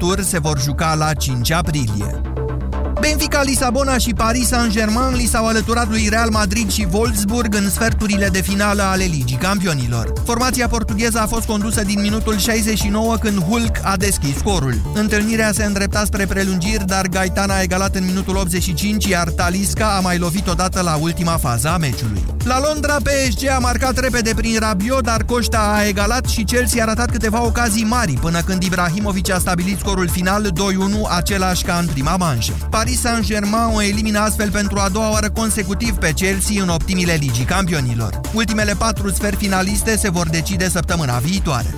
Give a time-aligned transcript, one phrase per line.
[0.00, 2.39] tur se vor juca la 5 aprilie.
[3.00, 8.28] Benfica, Lisabona și Paris Saint-Germain li s-au alăturat lui Real Madrid și Wolfsburg în sferturile
[8.28, 10.12] de finală ale Ligii Campionilor.
[10.24, 14.74] Formația portugheză a fost condusă din minutul 69 când Hulk a deschis scorul.
[14.94, 20.00] Întâlnirea se îndrepta spre prelungiri, dar Gaetan a egalat în minutul 85, iar Talisca a
[20.00, 22.24] mai lovit odată la ultima fază a meciului.
[22.44, 26.86] La Londra, PSG a marcat repede prin Rabiot, dar Costa a egalat și Chelsea a
[26.86, 31.86] ratat câteva ocazii mari, până când Ibrahimovic a stabilit scorul final 2-1, același ca în
[31.86, 32.52] prima manșă.
[32.70, 37.12] Paris Paris Saint-Germain o elimină astfel pentru a doua oară consecutiv pe Chelsea în optimile
[37.12, 38.20] Ligii Campionilor.
[38.34, 41.74] Ultimele patru sferi finaliste se vor decide săptămâna viitoare.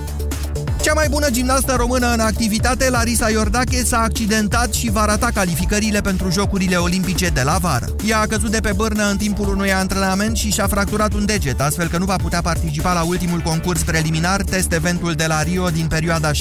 [0.83, 6.01] Cea mai bună gimnastă română în activitate, Larisa Iordache, s-a accidentat și va rata calificările
[6.01, 7.95] pentru Jocurile Olimpice de la vară.
[8.07, 11.61] Ea a căzut de pe bârnă în timpul unui antrenament și și-a fracturat un deget,
[11.61, 15.69] astfel că nu va putea participa la ultimul concurs preliminar, test eventul de la Rio
[15.69, 16.35] din perioada 16-18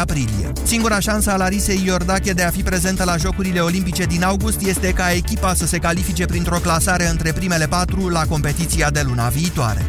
[0.00, 0.52] aprilie.
[0.62, 4.92] Singura șansă a Larisei Iordache de a fi prezentă la Jocurile Olimpice din august este
[4.92, 9.88] ca echipa să se califice printr-o clasare între primele patru la competiția de luna viitoare.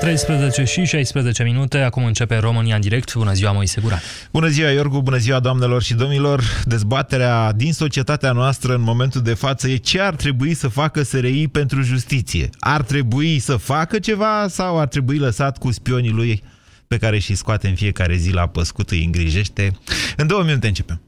[0.00, 3.14] 13 și 16 minute, acum începe România în direct.
[3.14, 4.00] Bună ziua, Moise Guran.
[4.32, 6.42] Bună ziua, Iorgu, bună ziua, doamnelor și domnilor.
[6.64, 11.48] Dezbaterea din societatea noastră în momentul de față e ce ar trebui să facă SRI
[11.48, 12.50] pentru justiție.
[12.58, 16.42] Ar trebui să facă ceva sau ar trebui lăsat cu spionii lui
[16.88, 19.72] pe care și scoate în fiecare zi la păscut, îi îngrijește?
[20.16, 21.00] În două minute începem.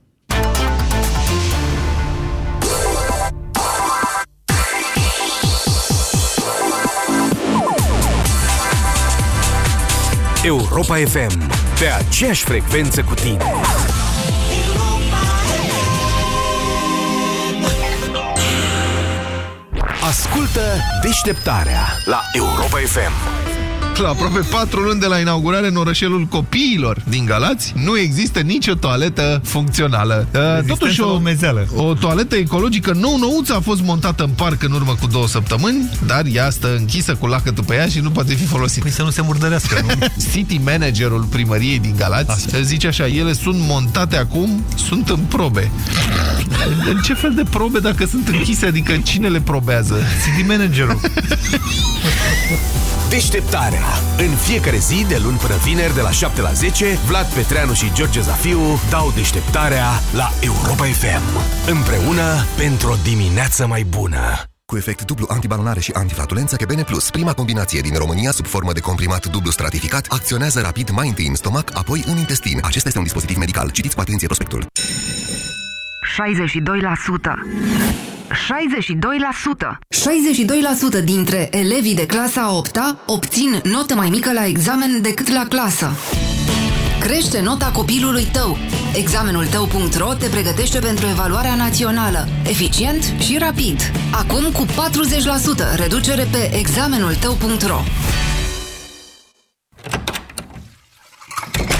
[10.42, 13.44] Europa FM, pe aceeași frecvență cu tine.
[20.08, 20.60] Ascultă
[21.02, 23.12] deșteptarea la Europa FM.
[24.02, 26.27] La aproape patru luni de la inaugurare în orășelul
[26.70, 30.26] copiilor din Galați, nu există nicio toaletă funcțională.
[30.34, 31.20] Uh, totuși, o,
[31.74, 36.25] o toaletă ecologică nou-nouță a fost montată în parc în urmă cu două săptămâni, dar
[36.32, 38.80] ea stă închisă cu lacătul pe ea și nu poate fi folosită.
[38.80, 40.06] Păi să nu se murdărească, nu?
[40.32, 42.62] City managerul primăriei din Galați așa.
[42.62, 45.70] zice așa, ele sunt montate acum, sunt în probe.
[46.91, 48.66] În ce fel de probe dacă sunt închise?
[48.66, 49.94] Adică cine le probează?
[50.25, 51.00] City managerul.
[53.10, 53.84] Deșteptarea.
[54.16, 56.59] În fiecare zi, de luni până vineri, de la 7 la 10,
[57.06, 58.60] Vlad Petreanu și George Zafiu
[58.91, 61.22] dau deșteptarea la Europa FM.
[61.71, 67.32] Împreună pentru o dimineață mai bună cu efect dublu antibalonare și antiflatulență Kebene Plus, prima
[67.32, 71.71] combinație din România sub formă de comprimat dublu stratificat, acționează rapid mai întâi în stomac,
[71.75, 72.59] apoi în intestin.
[72.62, 73.71] Acesta este un dispozitiv medical.
[73.71, 74.66] Citiți cu atenție prospectul.
[74.66, 74.66] 62%.
[79.69, 79.78] 62%.
[81.00, 85.91] 62% dintre elevii de clasa 8 obțin notă mai mică la examen decât la clasă.
[87.00, 88.56] Crește nota copilului tău.
[88.94, 92.28] Examenul tău.ro te pregătește pentru evaluarea națională.
[92.44, 93.81] Eficient și rapid.
[94.12, 97.81] Acum cu 40% reducere pe examenul tău.ro.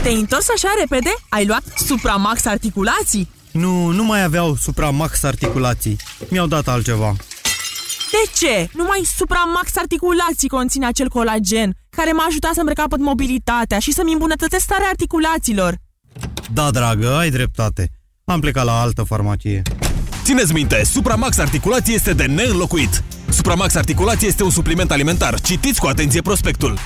[0.03, 1.11] Te-ai întors așa repede?
[1.29, 3.29] Ai luat Supramax articulații?
[3.53, 5.97] Nu, nu mai aveau Supramax articulații.
[6.29, 7.15] Mi-au dat altceva.
[8.11, 8.69] De ce?
[8.73, 14.65] Numai Supramax articulații conține acel colagen care m-a ajutat să-mi recapăt mobilitatea și să-mi îmbunătățesc
[14.65, 15.75] starea articulațiilor.
[16.53, 17.89] Da, dragă, ai dreptate.
[18.25, 19.63] Am plecat la altă farmacie.
[20.23, 23.03] Țineți minte, Supramax Articulație este de neînlocuit.
[23.29, 25.41] Supramax Articulație este un supliment alimentar.
[25.41, 26.79] Citiți cu atenție prospectul.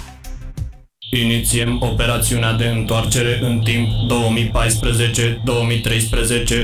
[1.22, 3.88] Inițiem operațiunea de întoarcere în timp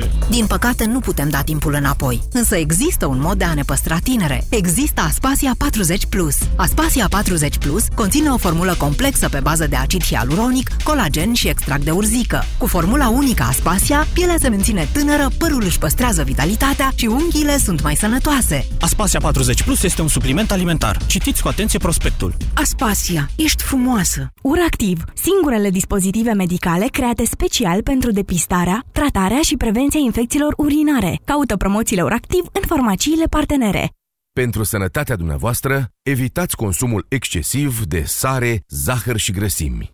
[0.04, 0.08] 2014-2013.
[0.30, 3.98] Din păcate nu putem da timpul înapoi, însă există un mod de a ne păstra
[4.02, 4.46] tinere.
[4.48, 6.36] Există Aspasia 40 Plus.
[6.56, 11.84] Aspasia 40 Plus conține o formulă complexă pe bază de acid hialuronic, colagen și extract
[11.84, 12.44] de urzică.
[12.58, 17.82] Cu formula unică Aspasia, pielea se menține tânără, părul își păstrează vitalitatea și unghiile sunt
[17.82, 18.66] mai sănătoase.
[18.80, 20.96] Aspasia 40 Plus este un supliment alimentar.
[21.06, 22.34] Citiți cu atenție prospectul.
[22.54, 24.32] Aspasia, ești frumoasă!
[24.42, 31.20] URACTIV, singurele dispozitive medicale create special pentru depistarea, tratarea și prevenția infecțiilor urinare.
[31.24, 33.90] Caută promoțiile URACTIV în farmaciile partenere.
[34.32, 39.90] Pentru sănătatea dumneavoastră, evitați consumul excesiv de sare, zahăr și grăsimi.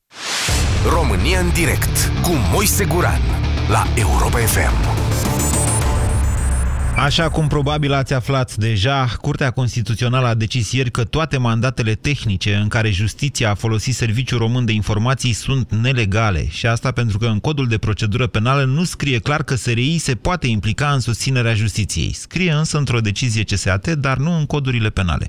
[0.88, 3.20] România în direct cu Moise Guran
[3.68, 4.95] la Europa FM.
[6.98, 12.54] Așa cum probabil ați aflat deja, Curtea Constituțională a decis ieri că toate mandatele tehnice
[12.54, 16.48] în care justiția a folosit Serviciul Român de Informații sunt nelegale.
[16.48, 20.14] Și asta pentru că în codul de procedură penală nu scrie clar că SRI se
[20.14, 22.12] poate implica în susținerea justiției.
[22.12, 25.28] Scrie însă într-o decizie CSAT, dar nu în codurile penale.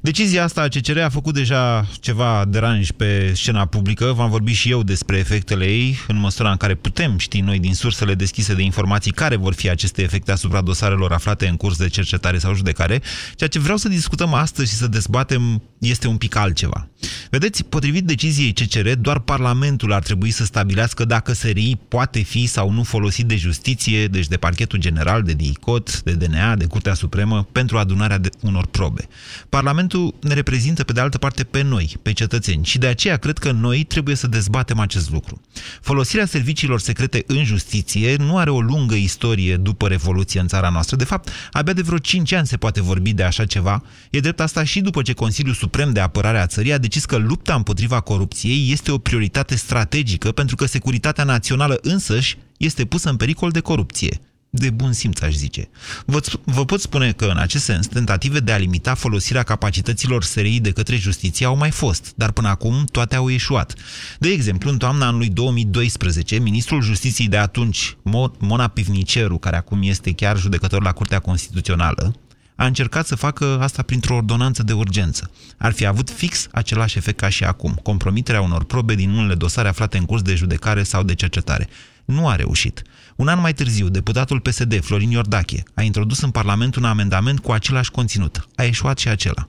[0.00, 4.12] Decizia asta a CCR a făcut deja ceva deranj pe scena publică.
[4.16, 7.74] V-am vorbit și eu despre efectele ei, în măsura în care putem ști noi din
[7.74, 11.76] sursele deschise de informații care vor fi aceste efecte asupra dosarelor cazurilor aflate în curs
[11.76, 13.02] de cercetare sau judecare,
[13.36, 16.88] ceea ce vreau să discutăm astăzi și să dezbatem este un pic altceva.
[17.30, 22.70] Vedeți, potrivit deciziei CCR, doar Parlamentul ar trebui să stabilească dacă SRI poate fi sau
[22.70, 27.46] nu folosit de justiție, deci de parchetul general, de DICOT, de DNA, de Curtea Supremă,
[27.52, 29.08] pentru adunarea de unor probe.
[29.48, 33.38] Parlamentul ne reprezintă, pe de altă parte, pe noi, pe cetățeni, și de aceea cred
[33.38, 35.40] că noi trebuie să dezbatem acest lucru.
[35.80, 40.91] Folosirea serviciilor secrete în justiție nu are o lungă istorie după Revoluție în țara noastră,
[40.96, 43.82] de fapt, abia de vreo 5 ani se poate vorbi de așa ceva.
[44.10, 47.16] E drept asta și după ce Consiliul Suprem de Apărare a Țării a decis că
[47.16, 53.16] lupta împotriva corupției este o prioritate strategică pentru că securitatea națională însăși este pusă în
[53.16, 54.20] pericol de corupție
[54.54, 55.68] de bun simț, aș zice.
[56.04, 60.60] Vă, vă pot spune că, în acest sens, tentative de a limita folosirea capacităților SRI
[60.60, 63.74] de către justiție au mai fost, dar până acum toate au ieșuat.
[64.18, 67.96] De exemplu, în toamna anului 2012, ministrul justiției de atunci,
[68.38, 72.14] Mona Pivniceru, care acum este chiar judecător la Curtea Constituțională,
[72.56, 75.30] a încercat să facă asta printr-o ordonanță de urgență.
[75.56, 79.68] Ar fi avut fix același efect ca și acum, compromiterea unor probe din unele dosare
[79.68, 81.68] aflate în curs de judecare sau de cercetare.
[82.04, 82.82] Nu a reușit.
[83.22, 87.52] Un an mai târziu, deputatul PSD, Florin Iordache, a introdus în Parlament un amendament cu
[87.52, 88.48] același conținut.
[88.54, 89.48] A eșuat și acela.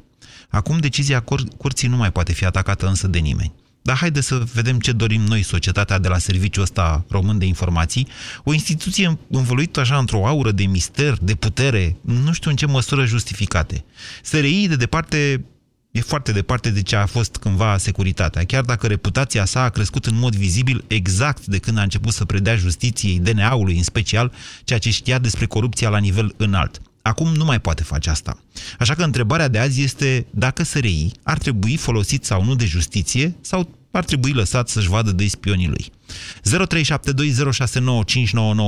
[0.50, 3.54] Acum decizia cur- curții nu mai poate fi atacată însă de nimeni.
[3.82, 8.08] Dar haideți să vedem ce dorim noi, societatea de la serviciul ăsta român de informații,
[8.44, 13.06] o instituție învăluită așa într-o aură de mister, de putere, nu știu în ce măsură
[13.06, 13.86] justificate.
[14.24, 15.46] SRI, de departe,
[15.94, 20.06] e foarte departe de ce a fost cândva securitatea, chiar dacă reputația sa a crescut
[20.06, 24.32] în mod vizibil exact de când a început să predea justiției, DNA-ului în special,
[24.64, 26.82] ceea ce știa despre corupția la nivel înalt.
[27.02, 28.38] Acum nu mai poate face asta.
[28.80, 33.36] Așa că întrebarea de azi este dacă SRI ar trebui folosit sau nu de justiție
[33.42, 35.92] sau ar trebui lăsat să-și vadă de spionii lui.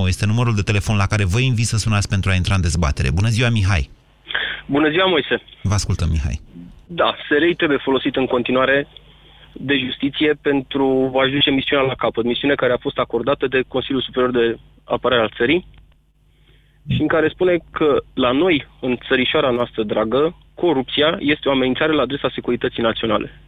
[0.03, 2.61] 0372069599 este numărul de telefon la care vă invit să sunați pentru a intra în
[2.61, 3.11] dezbatere.
[3.11, 3.89] Bună ziua, Mihai!
[4.65, 5.41] Bună ziua, Moise!
[5.61, 6.41] Vă ascultăm, Mihai.
[6.87, 8.87] Da, SRI trebuie folosit în continuare
[9.53, 12.23] de justiție pentru a ajunge misiunea la capăt.
[12.23, 15.67] Misiune care a fost acordată de Consiliul Superior de Apărare al Țării
[16.87, 21.93] și în care spune că la noi, în țărișoara noastră dragă, corupția este o amenințare
[21.93, 23.41] la adresa securității naționale.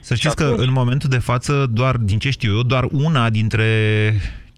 [0.00, 3.64] Să știți că în momentul de față, doar, din ce știu eu, doar una dintre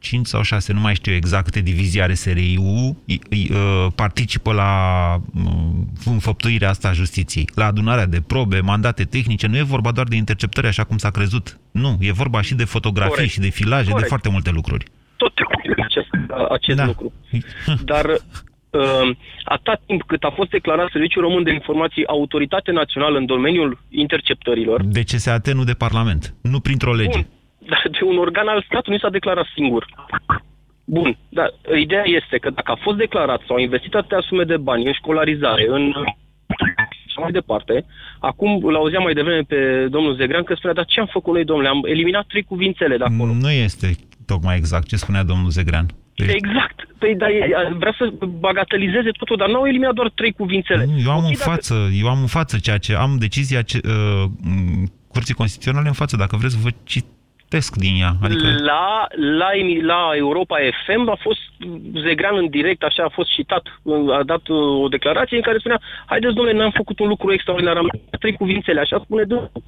[0.01, 2.97] 5 sau 6, nu mai știu exact câte divizii are SRI-ul,
[3.95, 4.73] participă la
[6.05, 9.47] înfăptuirea asta a justiției, la adunarea de probe, mandate tehnice.
[9.47, 11.59] Nu e vorba doar de interceptări așa cum s-a crezut.
[11.71, 13.33] Nu, e vorba și de fotografii Corect.
[13.33, 14.01] și de filaje, Corect.
[14.01, 14.85] de foarte multe lucruri.
[15.17, 15.33] Tot
[15.77, 16.09] acest,
[16.51, 16.87] acest da.
[16.87, 17.13] lucru.
[17.85, 18.05] Dar
[18.71, 23.79] uh, atât timp cât a fost declarat Serviciul Român de Informații autoritate națională în domeniul
[23.89, 24.85] interceptărilor...
[24.85, 27.19] De CSAT, nu de Parlament, nu printr-o lege.
[27.19, 27.40] Bun, dar
[27.91, 29.85] de un organ al statului nu s-a declarat singur.
[30.85, 34.57] Bun, dar ideea este că dacă a fost declarat sau a investit atâtea sume de
[34.57, 35.93] bani în școlarizare, în
[37.13, 37.85] și mai departe.
[38.21, 41.45] Acum îl auzeam mai devreme pe domnul Zegrean că spunea, dar ce am făcut noi,
[41.45, 41.69] domnule?
[41.69, 43.33] Am eliminat trei cuvințele de acolo.
[43.33, 43.97] Nu este
[44.27, 45.87] tocmai exact ce spunea domnul Zegrean.
[46.15, 46.89] Exact.
[46.99, 47.31] Păi, dar
[47.79, 50.87] vrea să bagatelizeze totul, dar n-au eliminat doar trei cuvințele.
[51.05, 51.95] Eu am okay, în față, dacă...
[52.01, 54.25] eu am în față ceea ce am decizia ce, uh,
[55.09, 56.69] Curții Constituționale în față, dacă vreți vă
[57.51, 58.13] citesc din ea.
[58.23, 58.47] Adică...
[58.73, 59.07] La,
[59.41, 59.51] la,
[59.83, 61.43] la Europa FM a fost
[62.05, 63.65] Zegrean în direct, așa a fost citat,
[64.19, 64.49] a dat
[64.85, 68.81] o declarație în care spunea, haideți domnule, n-am făcut un lucru extraordinar, am trei cuvințele,
[68.81, 69.63] așa spune dânsul.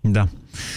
[0.00, 0.24] Da.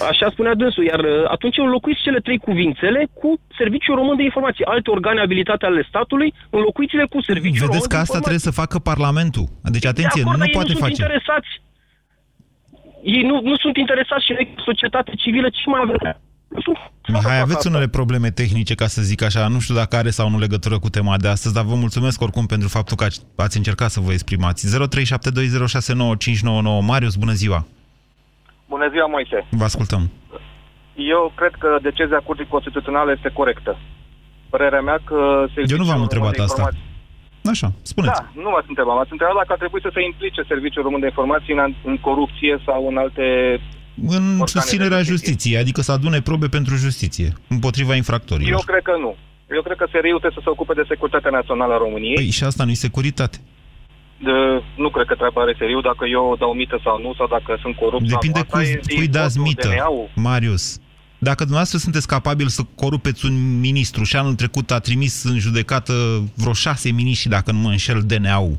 [0.09, 4.65] Așa spunea dânsul, iar uh, atunci înlocuiți cele trei cuvințele cu Serviciul Român de Informații.
[4.65, 9.45] Alte organe abilitate ale statului, înlocuiți-le cu Serviciul Vedeți că asta trebuie să facă Parlamentul.
[9.63, 10.93] Deci, atenție, de acord, nu poate nu face.
[10.93, 11.60] Sunt interesați.
[13.03, 16.19] Ei nu, nu sunt interesați și noi, societate civilă, ce mai avem?
[17.07, 20.39] Mihai, aveți unele probleme tehnice, ca să zic așa, nu știu dacă are sau nu
[20.39, 23.05] legătură cu tema de astăzi, dar vă mulțumesc oricum pentru faptul că
[23.35, 24.67] ați încercat să vă exprimați.
[24.67, 24.71] 0372069599
[26.87, 27.65] Marius, bună ziua!
[28.67, 29.47] Bună ziua, Moise!
[29.49, 30.11] Vă ascultăm!
[30.95, 33.77] Eu cred că decizia Curții Constituționale este corectă.
[34.49, 35.45] Părerea mea că...
[35.67, 36.69] Eu nu v-am întrebat asta.
[37.53, 38.19] Așa, spuneți.
[38.19, 38.95] Da, nu v-ați întrebat.
[38.95, 42.53] M-ați întrebat dacă ar trebui să se implice Serviciul Român de Informații în, în corupție
[42.65, 43.25] sau în alte
[44.07, 48.51] în susținerea justiției, adică să adune probe pentru justiție, împotriva infractorilor.
[48.51, 49.15] Eu cred că nu.
[49.55, 52.13] Eu cred că SRI-ul trebuie să se ocupe de securitatea națională a României.
[52.13, 53.37] Păi și asta nu e securitate.
[54.17, 54.31] De,
[54.83, 57.75] nu cred că treaba are SRI-ul dacă eu dau mită sau nu, sau dacă sunt
[57.75, 58.59] corupt Depinde sau nu.
[58.59, 60.09] Asta cui, e cui din dați codul mită, DNA-ul.
[60.15, 60.65] Marius.
[61.27, 65.93] Dacă dumneavoastră sunteți capabil să corupeți un ministru și anul trecut a trimis în judecată
[66.35, 68.57] vreo șase miniștri, dacă nu mă înșel, DNA-ul,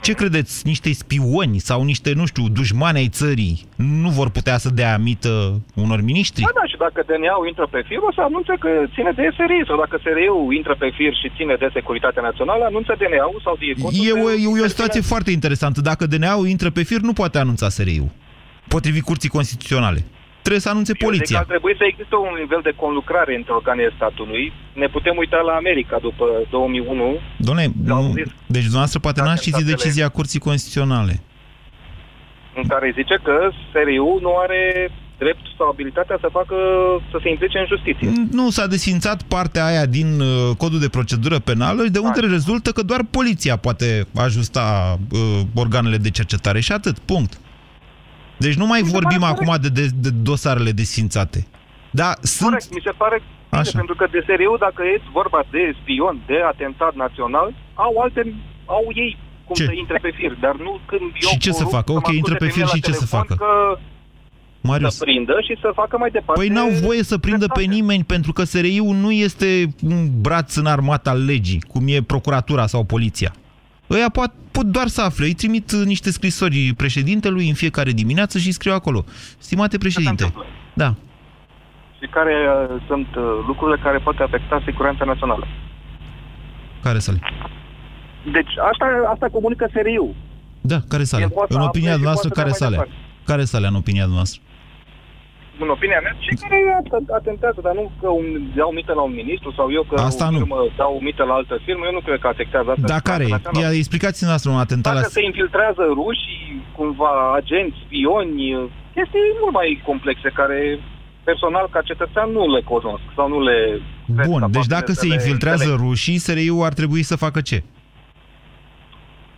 [0.00, 4.70] ce credeți, niște spioni sau niște, nu știu, dușmani ai țării nu vor putea să
[4.80, 6.42] dea mită unor miniștri?
[6.42, 9.60] Da, da, și dacă DNA-ul intră pe fir, o să anunțe că ține de SRI,
[9.68, 14.06] sau dacă SRI-ul intră pe fir și ține de securitatea națională, anunță DNA-ul sau DICOT-ul.
[14.06, 15.78] E o, pe- e, o- e o pe situație cine- foarte interesantă.
[15.90, 18.10] Dacă DNA-ul intră pe fir, nu poate anunța SRI-ul,
[18.74, 20.00] potrivit curții constituționale.
[20.48, 21.38] Trebuie să anunțe Eu zic că poliția.
[21.38, 24.44] ar trebui să existe un nivel de conlucrare între organele statului.
[24.82, 27.18] Ne putem uita la America după 2001.
[27.46, 28.30] Doamne, nu, zis.
[28.54, 29.82] deci dumneavoastră poate n-ați citit Atentatele.
[29.82, 31.14] decizia curții constituționale.
[32.60, 33.34] în care zice că
[33.70, 34.62] SRI-ul nu are
[35.18, 36.56] dreptul sau abilitatea să facă,
[37.10, 38.08] să se implice în justiție.
[38.40, 42.82] Nu s-a desfințat partea aia din uh, codul de procedură penală, de unde rezultă că
[42.82, 47.32] doar poliția poate ajusta uh, organele de cercetare și atât, punct.
[48.38, 51.46] Deci nu mai vorbim acum de, de, de dosarele desfințate.
[51.90, 52.50] Da, sunt...
[52.50, 53.16] Corect, mi se pare
[53.50, 53.78] bine, Așa.
[53.80, 58.34] pentru că de SRI-ul, dacă e vorba de spion, de atentat național, au alte,
[58.66, 59.64] au ei cum Ce?
[59.64, 61.92] să intre pe fir, dar nu când eu Și ce să corupt, facă?
[61.92, 63.34] mă Ok, intră asculte pe fir mine și la ce să telefon facă?
[63.44, 63.78] Că
[64.60, 64.94] Marius.
[64.96, 66.40] să prindă și să facă mai departe.
[66.40, 70.66] Păi n-au voie să prindă pe nimeni pentru că SRI-ul nu este un braț în
[70.66, 73.32] armata al legii, cum e procuratura sau poliția.
[73.90, 75.24] Ăia pot, pot doar să afle.
[75.24, 79.04] Îi trimit uh, niște scrisori președintelui în fiecare dimineață și scriu acolo.
[79.38, 80.32] Stimate președinte.
[80.74, 80.94] Da.
[82.00, 82.34] Și care
[82.70, 85.46] uh, sunt uh, lucrurile care pot afecta siguranța națională.
[86.82, 87.18] Care să le?
[88.32, 90.14] Deci asta, asta comunică SRI-ul.
[90.60, 91.22] Da, care să le?
[91.22, 92.76] El poate În să opinia afle și noastră, poate care da să mai le?
[92.76, 93.02] departe.
[93.24, 94.40] Care să le în opinia noastră?
[95.64, 98.26] În opinia mea, cei care at- atentează, dar nu că un,
[98.60, 100.38] dau mită la un ministru sau eu că Asta o nu.
[100.38, 102.86] firmă dau mită la altă firmă, eu nu cred că afectează asta.
[102.94, 103.28] Da, care e?
[103.36, 103.60] națională.
[103.64, 104.98] Ia, explicați-ne noastră un atentat la...
[105.00, 106.44] Dacă se infiltrează rușii,
[106.78, 108.42] cumva agenți, spioni,
[108.94, 110.58] chestii mult mai complexe care
[111.28, 113.58] personal ca cetățean nu le cunosc sau nu le...
[114.14, 115.86] cred Bun, capabile deci dacă să se le infiltrează înțeleg.
[115.88, 117.58] rușii, SRI-ul ar trebui să facă ce?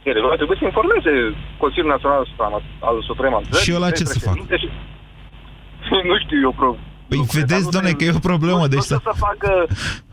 [0.02, 1.12] Ele ar trebui să informeze
[1.62, 4.70] Consiliul Național al- al Suprem al Țării, Și ăla ce să președinte și-
[6.10, 6.70] Nu știu eu, pro...
[7.10, 8.62] Păi vedeți, doamne, că e o problemă.
[8.66, 8.96] nu, Deci nu să...
[9.08, 9.50] să facă,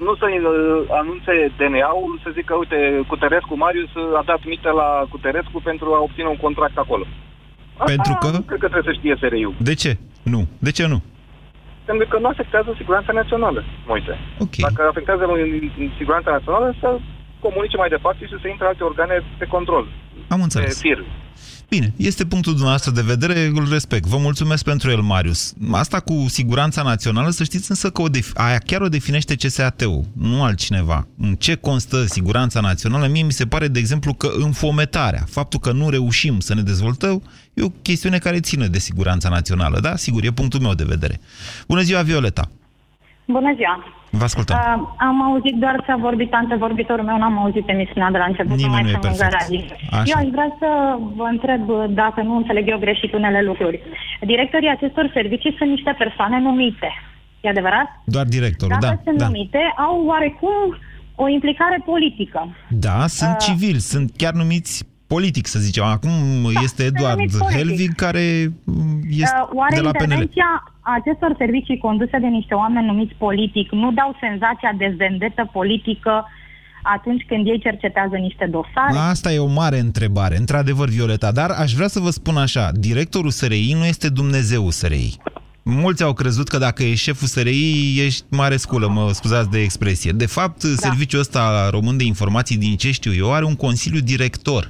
[0.06, 2.78] nu să uh, anunțe DNA-ul, să zică, uite,
[3.12, 7.06] Cuterescu Marius a dat mită la Cuterescu pentru a obține un contract acolo.
[7.78, 8.28] Asta Pentru că?
[8.50, 9.56] Cred că trebuie să știe SRI-ul.
[9.70, 9.92] De ce?
[10.34, 10.42] Nu.
[10.66, 11.00] De ce nu?
[11.90, 13.60] Pentru că nu afectează siguranța națională,
[13.92, 14.14] Moise.
[14.46, 14.62] Okay.
[14.68, 16.90] Dacă afectează în- în siguranța națională, să
[17.46, 19.86] comunice mai departe și să intre alte organe pe control.
[20.36, 20.82] Am înțeles.
[20.82, 21.00] Pe fir.
[21.70, 24.06] Bine, este punctul dumneavoastră de vedere, îl respect.
[24.06, 25.54] Vă mulțumesc pentru el, Marius.
[25.72, 30.04] Asta cu siguranța națională, să știți însă că o def- aia chiar o definește CSAT-ul,
[30.18, 31.08] nu altcineva.
[31.20, 33.08] În ce constă siguranța națională?
[33.08, 37.24] Mie mi se pare, de exemplu, că înfometarea, faptul că nu reușim să ne dezvoltăm,
[37.54, 39.96] e o chestiune care ține de siguranța națională, da?
[39.96, 41.20] Sigur, e punctul meu de vedere.
[41.68, 42.50] Bună ziua, Violeta!
[43.26, 43.97] Bună ziua!
[44.10, 44.58] Vă ascultăm.
[44.58, 48.56] Uh, am auzit doar ce a vorbit antevorbitorul meu, n-am auzit emisiunea de la început.
[48.56, 49.32] Nimeni mai nu e sunt în perfect.
[49.32, 49.48] garaj.
[49.92, 50.04] Așa.
[50.12, 50.70] Eu aș vrea să
[51.16, 53.82] vă întreb uh, dacă nu înțeleg eu greșit unele lucruri.
[54.22, 56.90] Directorii acestor servicii sunt niște persoane numite.
[57.42, 57.88] E adevărat?
[58.06, 59.02] Doar directorul, Dacă da.
[59.04, 59.26] sunt da.
[59.26, 60.78] numite, au oarecum
[61.16, 62.40] o implicare politică.
[62.70, 64.74] Da, sunt Uh, civili, sunt chiar numiți
[65.08, 65.84] politic, să zicem.
[65.84, 66.12] Acum
[66.64, 67.58] este Eduard numiți politic.
[67.58, 70.02] Helvig, care mm, este Uh, Oare de la PNL.
[70.02, 76.26] intervenția acestor servicii conduse de niște oameni numiți politic nu dau senzația de vendetă politică
[76.96, 78.98] atunci când ei cercetează niște dosare?
[78.98, 83.30] Asta e o mare întrebare, într-adevăr, Violeta, dar aș vrea să vă spun așa, directorul
[83.30, 85.18] SRI nu este Dumnezeu SRI.
[85.64, 90.12] Mulți au crezut că dacă ești șeful SRI, ești mare sculă, mă scuzați de expresie.
[90.12, 90.70] De fapt, da.
[90.76, 94.68] serviciul ăsta român de informații, din ce știu eu, are un consiliu director.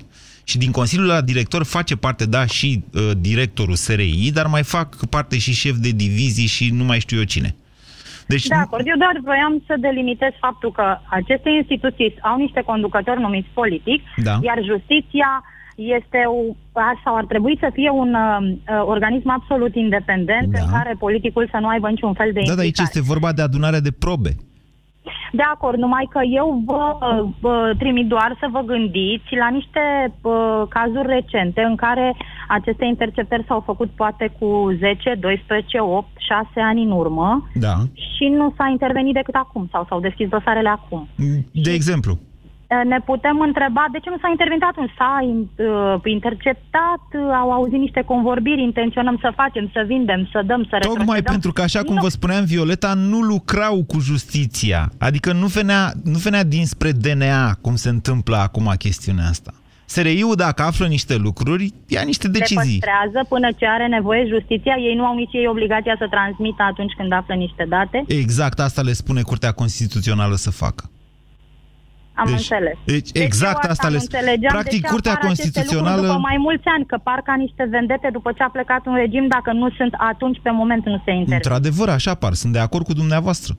[0.49, 4.87] Și din consiliul la director face parte, da, și uh, directorul SRI, dar mai fac
[5.09, 7.55] parte și șef de divizii și nu mai știu eu cine.
[8.27, 10.85] Deci, De acord, eu doar voiam să delimitez faptul că
[11.19, 14.35] aceste instituții au niște conducători numiți politic, Da.
[14.41, 15.31] iar justiția
[15.75, 16.39] este o,
[17.03, 20.59] sau ar trebui să fie un uh, organism absolut independent Da.
[20.59, 22.89] în care politicul să nu aibă niciun fel de da, dar aici implicare.
[22.93, 24.31] este vorba de adunarea de probe.
[25.31, 26.97] De acord, numai că eu vă,
[27.39, 32.15] vă trimit doar să vă gândiți la niște uh, cazuri recente în care
[32.47, 37.73] aceste interceptări s-au făcut poate cu 10, 12, 8, 6 ani în urmă Da.
[37.93, 41.07] și nu s-a intervenit decât acum sau s-au deschis dosarele acum.
[41.51, 42.17] De exemplu,
[42.67, 44.91] ne putem întreba de ce nu s-a intervenit atunci.
[44.97, 50.67] S-a uh, interceptat, uh, au auzit niște convorbiri, intenționăm să facem, să vindem, să dăm,
[50.69, 52.01] să Tocmai pentru că, așa cum nu.
[52.01, 54.91] vă spuneam, Violeta, nu lucrau cu justiția.
[54.99, 59.51] Adică nu venea, nu venea dinspre DNA, cum se întâmplă acum chestiunea asta.
[59.85, 62.79] SRI-ul, dacă află niște lucruri, ia niște decizii.
[62.79, 64.75] Se păstrează până ce are nevoie justiția.
[64.79, 68.03] Ei nu au nici ei obligația să transmită atunci când află niște date.
[68.07, 70.89] Exact, asta le spune Curtea Constituțională să facă.
[72.21, 72.77] Am deci, înțeles.
[72.85, 76.01] Deci, deci exact asta, asta le Practic, de Curtea Constituțională...
[76.01, 79.51] După mai mulți ani, că parcă niște vendete după ce a plecat un regim, dacă
[79.51, 81.35] nu sunt atunci, pe moment nu se intervine.
[81.35, 82.33] Într-adevăr, așa par.
[82.33, 83.57] Sunt de acord cu dumneavoastră.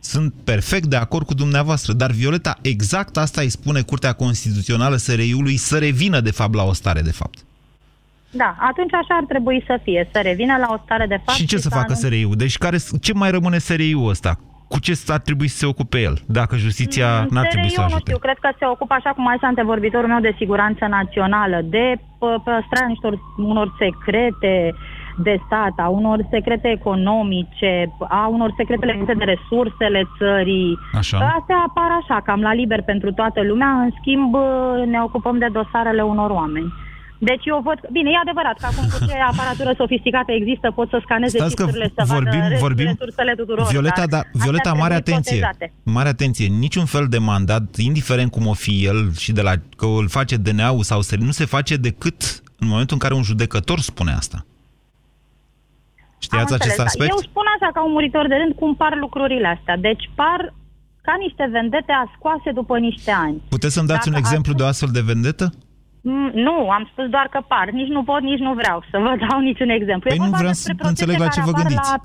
[0.00, 5.56] Sunt perfect de acord cu dumneavoastră, dar Violeta, exact asta îi spune Curtea Constituțională SRI-ului
[5.56, 7.38] să revină, de fapt, la o stare, de fapt.
[8.30, 11.38] Da, atunci așa ar trebui să fie, să revină la o stare de fapt.
[11.38, 11.98] Și ce și să facă anunț...
[11.98, 12.36] SRI-ul?
[12.36, 14.40] Deci care, ce mai rămâne SRI-ul ăsta?
[14.68, 17.94] Cu ce ar trebui să se ocupe el, dacă justiția mm, n-ar trebui să ajute?
[17.94, 21.60] Nu știu, cred că se ocupă, așa cum a zis antevorbitorul meu, de siguranță națională,
[21.64, 24.74] de păstrarea niște unor secrete,
[25.22, 30.78] de stat, a unor secrete economice, a unor secrete legate de resursele țării.
[30.92, 31.16] Așa.
[31.16, 34.34] Astea apar așa, cam la liber pentru toată lumea, în schimb
[34.86, 36.72] ne ocupăm de dosarele unor oameni.
[37.18, 37.78] Deci eu văd...
[37.92, 41.92] Bine, e adevărat că acum cu ce aparatură sofisticată există, pot să scaneze Stați cifrurile,
[41.96, 43.66] să vorbim, vadă vorbim, resursele tuturor.
[43.66, 45.38] Violeta, dar, Violeta mare atenție.
[45.38, 45.72] Protejate.
[45.82, 46.46] Mare atenție.
[46.46, 50.36] Niciun fel de mandat, indiferent cum o fi el și de la că îl face
[50.36, 54.46] DNA-ul sau să nu se face decât în momentul în care un judecător spune asta.
[56.18, 57.10] Știați acest aspect?
[57.10, 59.76] Eu spun așa ca un muritor de rând cum par lucrurile astea.
[59.76, 60.54] Deci par
[61.02, 63.42] ca niște vendete ascoase după niște ani.
[63.48, 64.56] Puteți să-mi dați Dacă un exemplu atunci...
[64.56, 65.52] de o astfel de vendetă?
[66.00, 67.70] Mm, nu, am spus doar că par.
[67.70, 70.08] Nici nu pot, nici nu vreau să vă dau niciun exemplu.
[70.10, 71.90] Păi nu vreau să înțeleg la ce vă gândiți.
[71.92, 71.98] La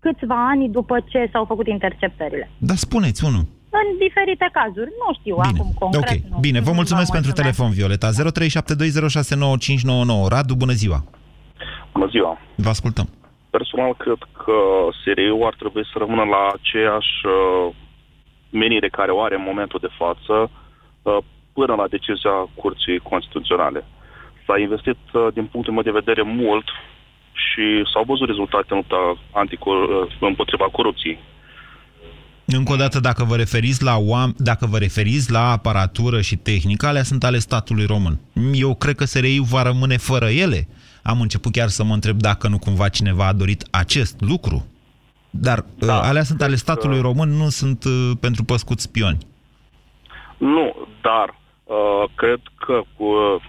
[0.00, 2.50] câțiva ani după ce s-au făcut interceptările.
[2.58, 3.44] Da, spuneți unul.
[3.70, 4.90] În diferite cazuri.
[5.02, 5.58] Nu știu Bine.
[5.58, 6.02] acum concret.
[6.02, 6.60] Ok, nu, bine.
[6.60, 8.08] Vă mulțumesc pentru telefon, Violeta.
[8.10, 8.12] 0372069599.
[10.28, 11.04] Radu, bună ziua.
[11.92, 12.38] Bună ziua.
[12.54, 13.08] Vă ascultăm.
[13.50, 14.56] Personal, cred că
[15.00, 17.74] SRI-ul ar trebui să rămână la aceeași uh,
[18.50, 20.50] menire care o are în momentul de față,
[21.02, 21.18] uh,
[21.58, 23.80] până la decizia Curții Constituționale.
[24.46, 26.66] S-a investit, uh, din punctul meu de vedere, mult
[27.44, 29.00] și s-au văzut rezultate în lupta
[29.42, 31.18] anticor- uh, împotriva corupției.
[32.58, 36.86] Încă o dată, dacă vă referiți la oam- dacă vă referiți la aparatură și tehnică,
[36.86, 38.16] alea sunt ale statului român.
[38.52, 40.60] Eu cred că SRI va rămâne fără ele.
[41.02, 44.66] Am început chiar să mă întreb dacă nu cumva cineva a dorit acest lucru.
[45.30, 47.02] Dar da, uh, alea sunt ale statului că...
[47.02, 49.18] român, nu sunt uh, pentru păscuți spioni.
[50.38, 51.34] Nu, dar
[51.68, 53.40] uh, cred că cu uh,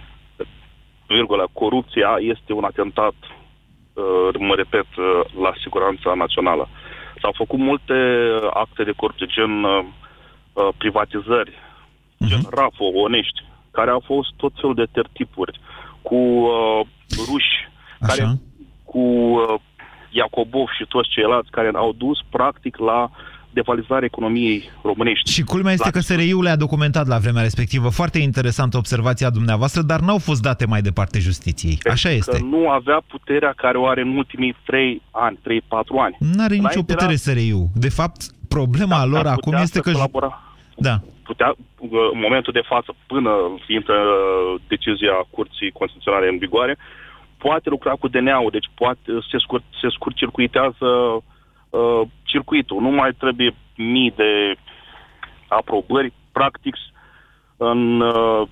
[1.08, 6.67] virgula, corupția este un atentat, uh, mă repet, uh, la siguranța națională.
[7.21, 7.93] S-au făcut multe
[8.53, 9.84] acte de corupție, gen uh,
[10.53, 12.27] uh privatizări, uh-huh.
[12.27, 15.60] gen RAFO, onești, care au fost tot felul de tertipuri,
[16.01, 16.82] cu uh,
[17.27, 17.55] ruși,
[17.99, 18.08] Așa.
[18.08, 18.23] care
[18.84, 19.60] cu uh,
[20.10, 23.10] Iacobov și toți ceilalți care au dus practic la
[23.53, 25.31] devalizarea economiei românești.
[25.31, 27.89] Și culmea este că SRI-ul le-a documentat la vremea respectivă.
[27.89, 31.77] Foarte interesantă observația dumneavoastră, dar n-au fost date mai departe justiției.
[31.83, 32.38] Pentru Așa este.
[32.38, 35.41] Că nu avea puterea care o are în ultimii 3 ani, 3-4
[35.99, 36.15] ani.
[36.19, 37.23] Nu are nicio putere era...
[37.25, 37.67] SRI-ul.
[37.73, 39.91] De fapt, problema da, lor acum este că...
[39.91, 40.43] Colabora.
[40.75, 40.99] Da.
[41.23, 41.55] Putea,
[42.13, 43.31] în momentul de față, până
[43.67, 43.97] intră
[44.67, 46.77] decizia Curții Constituționale în vigoare,
[47.38, 48.99] poate lucra cu DNA-ul, deci poate,
[49.31, 50.88] se, scurt, se scurt circuitează
[51.69, 52.82] uh, circuitul.
[52.82, 54.55] Nu mai trebuie mii de
[55.47, 56.75] aprobări, practic,
[57.58, 58.47] în uh,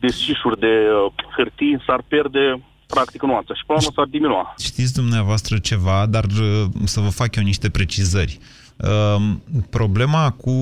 [0.00, 4.54] desișuri de uh, hârtii s-ar pierde practic nuanța și până s-ar diminua.
[4.58, 8.38] Știți dumneavoastră ceva, dar uh, să vă fac eu niște precizări.
[8.76, 9.22] Uh,
[9.70, 10.52] problema cu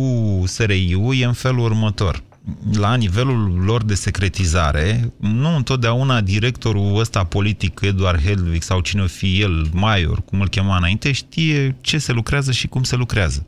[0.45, 2.23] SRI-ul e în felul următor
[2.79, 9.07] la nivelul lor de secretizare, nu întotdeauna directorul ăsta politic, Eduard Helvig sau cine o
[9.07, 13.47] fi el, Maior, cum îl chema înainte, știe ce se lucrează și cum se lucrează.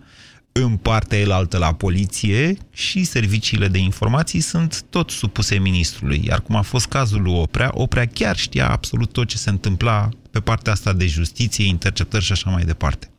[0.53, 6.23] În partea elaltă la poliție și serviciile de informații sunt tot supuse ministrului.
[6.25, 10.09] Iar cum a fost cazul lui Oprea, Oprea chiar știa absolut tot ce se întâmpla
[10.31, 13.11] pe partea asta de justiție, interceptări și așa mai departe.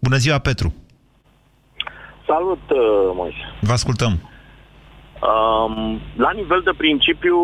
[0.00, 0.74] Bună ziua, Petru!
[2.26, 2.78] Salut, uh,
[3.14, 3.36] Moise!
[3.60, 4.30] Vă ascultăm!
[5.20, 7.36] Um, la nivel de principiu,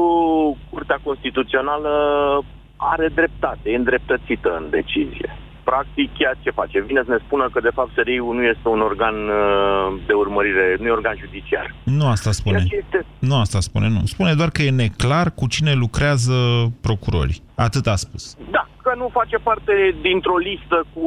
[0.71, 1.93] Curtea Constituțională
[2.77, 5.39] are dreptate, e îndreptățită în decizie.
[5.65, 6.81] Practic, ea ce face?
[6.81, 10.77] Vine să ne spună că, de fapt, SRI-ul nu este un organ uh, de urmărire,
[10.81, 11.75] nu e organ judiciar.
[11.85, 12.65] Nu asta spune.
[12.71, 13.07] Este...
[13.19, 14.01] Nu asta spune, nu.
[14.05, 16.35] Spune doar că e neclar cu cine lucrează
[16.81, 17.43] procurorii.
[17.55, 18.37] Atât a spus.
[18.51, 21.07] Da, că nu face parte dintr-o listă cu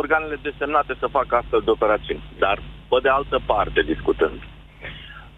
[0.00, 2.22] organele desemnate să facă astfel de operațiuni.
[2.38, 2.56] Dar,
[2.88, 4.38] pe de altă parte, discutând,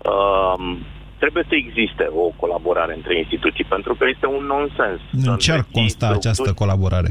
[0.05, 0.77] Uh,
[1.19, 5.01] trebuie să existe o colaborare între instituții, pentru că este un nonsens.
[5.13, 7.11] În ce ar consta această colaborare?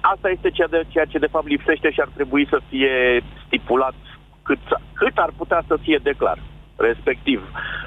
[0.00, 3.94] Asta este ceea, de, ceea ce de fapt lipsește și ar trebui să fie stipulat
[4.42, 4.58] cât,
[4.92, 6.38] cât ar putea să fie declar.
[6.76, 7.40] Respectiv,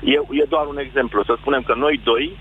[0.03, 1.23] e, e doar un exemplu.
[1.23, 2.37] Să spunem că noi doi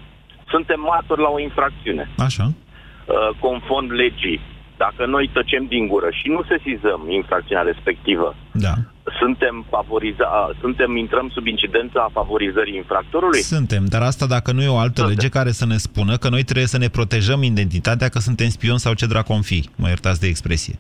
[0.48, 2.08] suntem martori la o infracțiune.
[2.18, 2.46] Așa.
[2.52, 4.40] Uh, conform legii.
[4.76, 8.74] Dacă noi tăcem din gură și nu sesizăm infracțiunea respectivă, da.
[9.22, 10.26] Suntem favoriza,
[10.60, 13.40] suntem intrăm sub incidența favorizării infractorului?
[13.40, 15.14] Suntem, dar asta dacă nu e o altă suntem.
[15.14, 18.78] lege care să ne spună că noi trebuie să ne protejăm identitatea că suntem spion
[18.78, 20.74] sau ce dracu fi, mă iertați de expresie.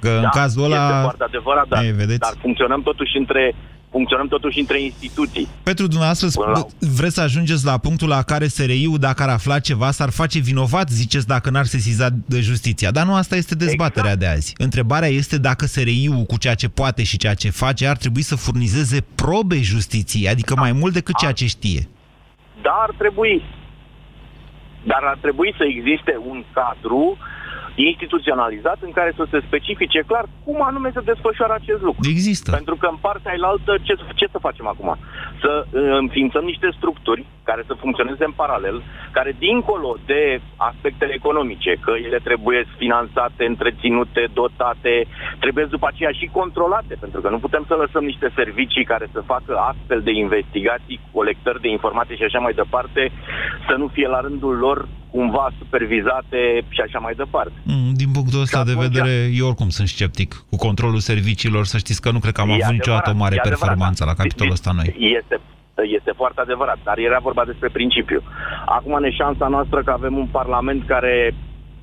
[0.00, 0.84] Că da, în cazul ăla...
[0.86, 2.18] Este foarte adevărat, dar, Ei, vedeți?
[2.18, 3.54] dar funcționăm totuși între
[3.92, 5.48] funcționăm totuși între instituții.
[5.62, 6.66] Pentru dumneavoastră, la...
[6.96, 10.88] vreți să ajungeți la punctul la care SRI-ul, dacă ar afla ceva, s-ar face vinovat,
[10.88, 12.90] ziceți, dacă n-ar sesiza de justiția.
[12.90, 14.30] Dar nu asta este dezbaterea exact.
[14.30, 14.54] de azi.
[14.56, 18.36] Întrebarea este dacă SRI-ul, cu ceea ce poate și ceea ce face, ar trebui să
[18.36, 20.60] furnizeze probe justiției, adică da.
[20.60, 21.88] mai mult decât ceea ce știe.
[22.62, 23.42] Da, ar trebui.
[24.84, 27.40] Dar ar trebui să existe un cadru uh,
[27.74, 32.08] instituționalizat în care să se specifice clar cum anume se desfășoară acest lucru.
[32.08, 32.50] Există.
[32.50, 34.96] Pentru că în partea ailaltă ce, ce să facem acum?
[35.40, 41.72] Să uh, înființăm niște structuri care să funcționeze în paralel, care dincolo de aspectele economice,
[41.84, 45.06] că ele trebuie finanțate, întreținute, dotate,
[45.40, 49.20] trebuie după aceea și controlate, pentru că nu putem să lăsăm niște servicii care să
[49.20, 53.12] facă astfel de investigații, colectări de informații și așa mai departe,
[53.68, 57.52] să nu fie la rândul lor cumva supervizate și așa mai departe.
[57.62, 61.64] Mm, din punctul ăsta de vedere, eu oricum sunt sceptic cu controlul serviciilor.
[61.72, 64.52] Să știți că nu cred că am avut adevărat, niciodată o mare performanță la capitolul
[64.52, 64.88] ăsta noi.
[65.18, 65.36] Este,
[65.98, 68.20] este foarte adevărat, dar era vorba despre principiu.
[68.76, 71.34] Acum ne șansa noastră că avem un parlament care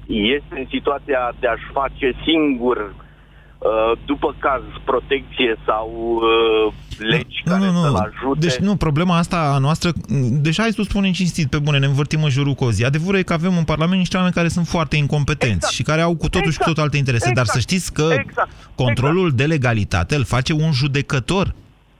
[0.07, 3.07] este în situația de a-și face singur Uh,
[4.05, 6.19] după caz, protecție sau
[6.67, 7.81] uh, legi nu, care nu, nu.
[7.81, 8.39] să-l ajute.
[8.39, 9.91] Deci nu, problema asta a noastră,
[10.31, 12.85] deja ai să spunem cinstit, pe bune, ne învârtim în jurul cozii.
[12.85, 15.73] Adevărul e că avem în Parlament niște oameni care sunt foarte incompetenți exact.
[15.73, 16.53] și care au cu totul exact.
[16.53, 17.29] și cu totul alte interese.
[17.29, 17.47] Exact.
[17.47, 18.49] Dar să știți că exact.
[18.75, 19.37] controlul exact.
[19.37, 21.53] de legalitate îl face un judecător.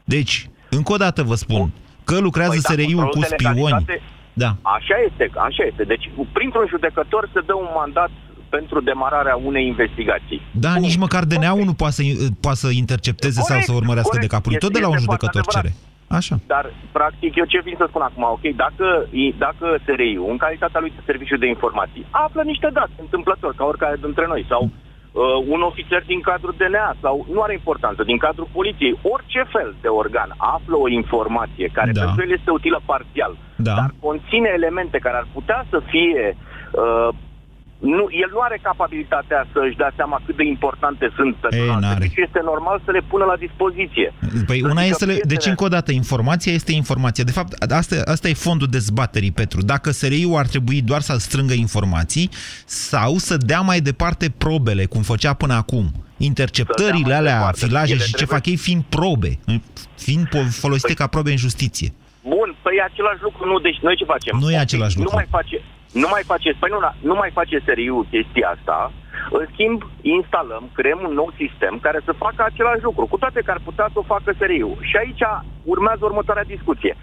[0.04, 1.72] Deci, încă o dată vă spun,
[2.04, 3.86] că lucrează păi, da, SRI-ul cu spioni.
[4.34, 4.56] Da.
[4.62, 5.84] Așa este, așa este.
[5.84, 8.12] Deci, printr-un judecător se dă un mandat
[8.50, 10.42] pentru demararea unei investigații.
[10.52, 10.82] Da, Bun.
[10.82, 12.04] nici măcar DNA-ul nu poate să,
[12.42, 14.30] poate să intercepteze corect, sau să urmărească corect.
[14.30, 14.54] de capul.
[14.66, 15.72] Tot de la un judecător cere.
[16.18, 16.36] Așa.
[16.54, 18.88] Dar, practic, eu ce vin să spun acum, ok, dacă,
[19.46, 23.98] dacă SRI-ul, în calitatea lui de serviciu de informații, află niște date întâmplător, ca oricare
[24.02, 24.72] dintre noi, sau uh,
[25.54, 29.88] un ofițer din cadrul DNA, sau nu are importanță, din cadrul poliției, orice fel de
[29.88, 32.02] organ află o informație care da.
[32.02, 33.74] pentru el este utilă parțial, da.
[33.80, 36.38] dar conține elemente care ar putea să fie
[36.72, 37.10] uh,
[37.80, 41.96] nu, el nu are capabilitatea să își dea seama cât de importante sunt personal.
[42.00, 44.14] Deci este normal să le pună la dispoziție.
[44.46, 45.06] Păi una este...
[45.06, 45.20] Le...
[45.24, 47.24] Deci, încă o dată, informația este informația.
[47.24, 49.62] De fapt, asta, asta e fondul dezbaterii, Petru.
[49.62, 52.30] Dacă SRI-ul ar trebui doar să strângă informații
[52.66, 55.86] sau să dea mai departe probele, cum făcea până acum.
[56.18, 57.66] Interceptările alea, departe.
[57.66, 59.40] filaje și ce fac ei fiind probe,
[59.96, 60.96] fiind folosite păi...
[60.96, 61.94] ca probe în justiție.
[62.22, 64.38] Bun, păi e același lucru, nu, deci noi ce facem?
[64.42, 65.12] Nu e același lucru.
[65.12, 68.92] Nu mai face, nu mai face, păi nu, nu mai face seriu chestia asta,
[69.32, 73.52] în schimb, instalăm, creăm un nou sistem care să facă același lucru, cu toate că
[73.52, 74.78] ar putea să o facă seriu.
[74.82, 75.24] Și aici
[75.64, 76.96] urmează următoarea discuție.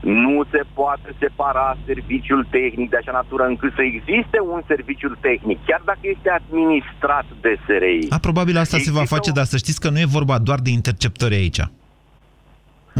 [0.00, 5.58] Nu se poate separa serviciul tehnic de așa natură încât să existe un serviciu tehnic,
[5.66, 8.06] chiar dacă este administrat de SRI.
[8.10, 9.34] A, probabil asta există se va face, un...
[9.34, 11.60] dar să știți că nu e vorba doar de interceptări aici.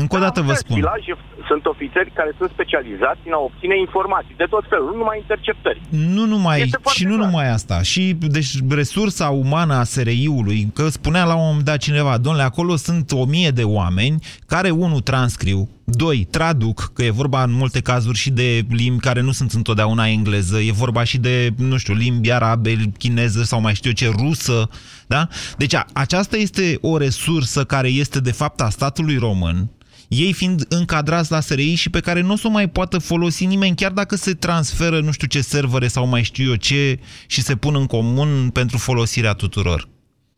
[0.00, 0.76] Încă o dată vă spun.
[0.76, 5.18] Filaje sunt ofițeri care sunt specializați în a obține informații de tot felul, nu numai
[5.18, 5.80] interceptări.
[5.88, 7.26] Nu numai, și nu clar.
[7.26, 7.82] numai asta.
[7.82, 12.76] Și deci resursa umană a SRI-ului, că spunea la un moment dat cineva, domnule, acolo
[12.76, 17.80] sunt o mie de oameni care, unul, transcriu, Doi, traduc, că e vorba în multe
[17.80, 21.94] cazuri și de limbi care nu sunt întotdeauna engleză, e vorba și de, nu știu,
[21.94, 24.68] limbi arabe, chineză sau mai știu eu ce, rusă,
[25.06, 25.28] da?
[25.56, 29.70] Deci a, aceasta este o resursă care este de fapt a statului român,
[30.08, 33.46] ei fiind încadrați la SRI și pe care nu o să o mai poată folosi
[33.46, 37.42] nimeni, chiar dacă se transferă nu știu ce servere sau mai știu eu ce și
[37.42, 39.88] se pun în comun pentru folosirea tuturor.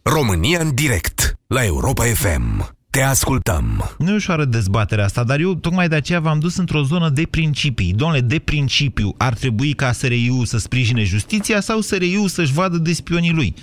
[0.02, 2.76] România în direct, la Europa FM.
[2.90, 3.94] Te ascultăm.
[3.98, 7.26] Nu e ușoară dezbaterea asta, dar eu tocmai de aceea v-am dus într-o zonă de
[7.31, 7.92] principii.
[7.92, 12.92] Domnule, de principiu, ar trebui ca SRI-ul să sprijine justiția sau SRI-ul să-și vadă de
[12.92, 13.54] spionii lui?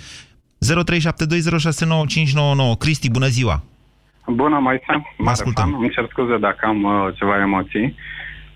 [0.64, 0.68] 0372069599.
[2.78, 3.64] Cristi, bună ziua!
[4.26, 5.14] Bună, Moise.
[5.16, 5.76] Mă ascultăm.
[5.80, 7.94] Îmi cer scuze dacă am uh, ceva emoții.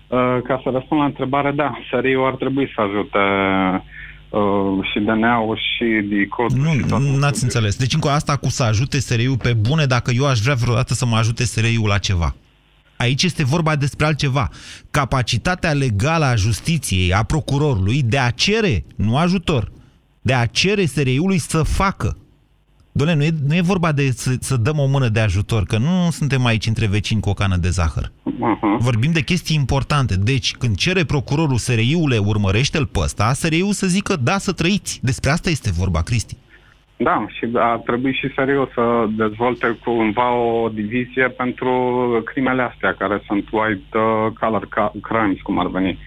[0.07, 3.19] Uh, ca să răspund la întrebare, da, SRI-ul ar trebui să ajute
[4.29, 6.51] uh, și DNA-ul și DICOT.
[6.51, 7.75] Nu, nu ați înțeles.
[7.77, 11.05] Deci încă asta cu să ajute SRI-ul pe bune, dacă eu aș vrea vreodată să
[11.05, 12.35] mă ajute SRI-ul la ceva.
[12.97, 14.49] Aici este vorba despre altceva.
[14.91, 19.71] Capacitatea legală a justiției, a procurorului, de a cere, nu ajutor,
[20.21, 22.17] de a cere SRI-ului să facă.
[22.91, 25.77] Doamne, nu e, nu e vorba de să, să dăm o mână de ajutor, că
[25.77, 28.05] nu suntem aici între vecini cu o cană de zahăr.
[28.05, 28.77] Uh-huh.
[28.79, 30.15] Vorbim de chestii importante.
[30.17, 34.99] Deci, când cere procurorul SRI-ule, urmărește-l pe ăsta, SRI-ul să zică da, să trăiți.
[35.03, 36.35] Despre asta este vorba, Cristi.
[36.97, 41.71] Da, și ar trebui și serios să dezvolte cumva o divizie pentru
[42.25, 44.67] crimele astea, care sunt white uh, collar
[45.01, 45.97] crimes, cum ar veni.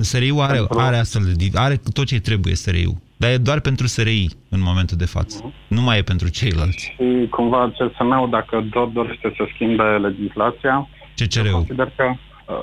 [0.00, 0.78] SRI-ul are, pentru...
[0.78, 3.04] are astfel de are tot ce trebuie SRI-ul.
[3.16, 5.40] Dar e doar pentru SRI în momentul de față.
[5.40, 5.68] Uh-huh.
[5.68, 6.94] Nu mai e pentru ceilalți.
[6.96, 11.52] Și cumva CSM-ul, dacă tot dorește să schimbe legislația, CCR-ul.
[11.52, 12.04] consider că...
[12.46, 12.62] Uh,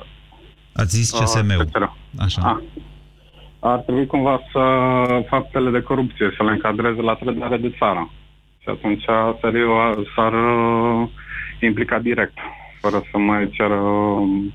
[0.72, 1.68] Ați zis CSM-ul.
[1.80, 1.88] Uh,
[2.18, 2.40] Așa.
[2.42, 2.82] Ah.
[3.58, 4.62] Ar trebui cumva să
[5.28, 8.10] faptele de corupție, să le încadreze la trădare de țară.
[8.58, 9.04] Și atunci
[9.40, 11.08] SRI-ul s-ar uh,
[11.60, 12.38] implica direct,
[12.80, 14.52] fără să mai ceră uh,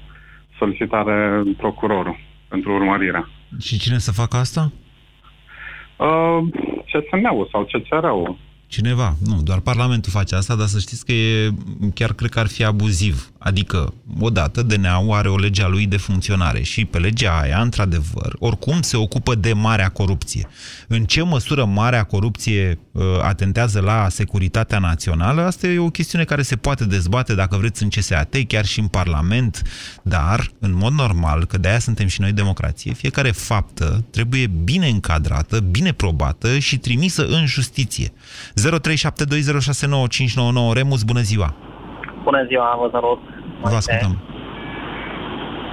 [0.58, 3.28] solicitare procurorul pentru urmărire.
[3.60, 4.72] Și cine să facă asta?
[6.00, 6.48] Uh,
[6.92, 8.38] CSM-ul sau CCR-ul.
[8.68, 11.50] Cineva, nu, doar Parlamentul face asta, dar să știți că e,
[11.94, 13.32] chiar cred că ar fi abuziv.
[13.39, 18.36] Adică, odată, DNA-ul are o lege a lui de funcționare și pe legea aia, într-adevăr,
[18.39, 20.47] oricum se ocupă de marea corupție.
[20.88, 26.41] În ce măsură marea corupție uh, atentează la securitatea națională, asta e o chestiune care
[26.41, 29.62] se poate dezbate, dacă vreți, în CSAT, chiar și în Parlament,
[30.02, 35.60] dar, în mod normal, că de-aia suntem și noi democrație, fiecare faptă trebuie bine încadrată,
[35.60, 38.12] bine probată și trimisă în justiție.
[38.12, 38.13] 0372069599
[40.73, 41.79] Remus, bună ziua!
[42.24, 43.22] Bună ziua, vă salut!
[43.62, 44.14] Vă ascultăm!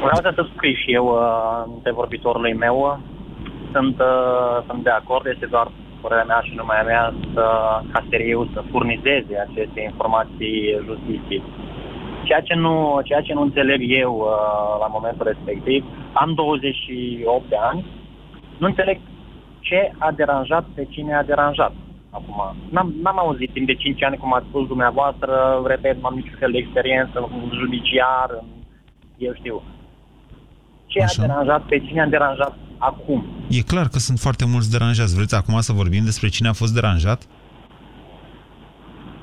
[0.04, 3.00] Vreau să subscriu și eu uh, de vorbitorului meu.
[3.72, 5.68] Sunt, uh, sunt de acord, este doar
[6.00, 7.44] părerea mea și numai mea să,
[7.92, 11.42] ca eu să furnizeze aceste informații justiției.
[12.24, 17.56] Ceea ce nu, ceea ce nu înțeleg eu uh, la momentul respectiv, am 28 de
[17.70, 17.84] ani,
[18.58, 18.98] nu înțeleg
[19.60, 21.72] ce a deranjat pe cine a deranjat
[22.18, 22.38] acum.
[22.74, 25.32] N-am, n-am auzit timp de 5 ani, cum ați spus dumneavoastră,
[25.66, 28.46] repet, nu am niciun fel de experiență în judiciar, în,
[29.26, 29.62] eu știu.
[30.86, 31.22] Ce Așa.
[31.22, 33.24] a deranjat, pe cine a deranjat acum?
[33.48, 35.16] E clar că sunt foarte mulți deranjați.
[35.16, 37.20] Vreți acum să vorbim despre cine a fost deranjat?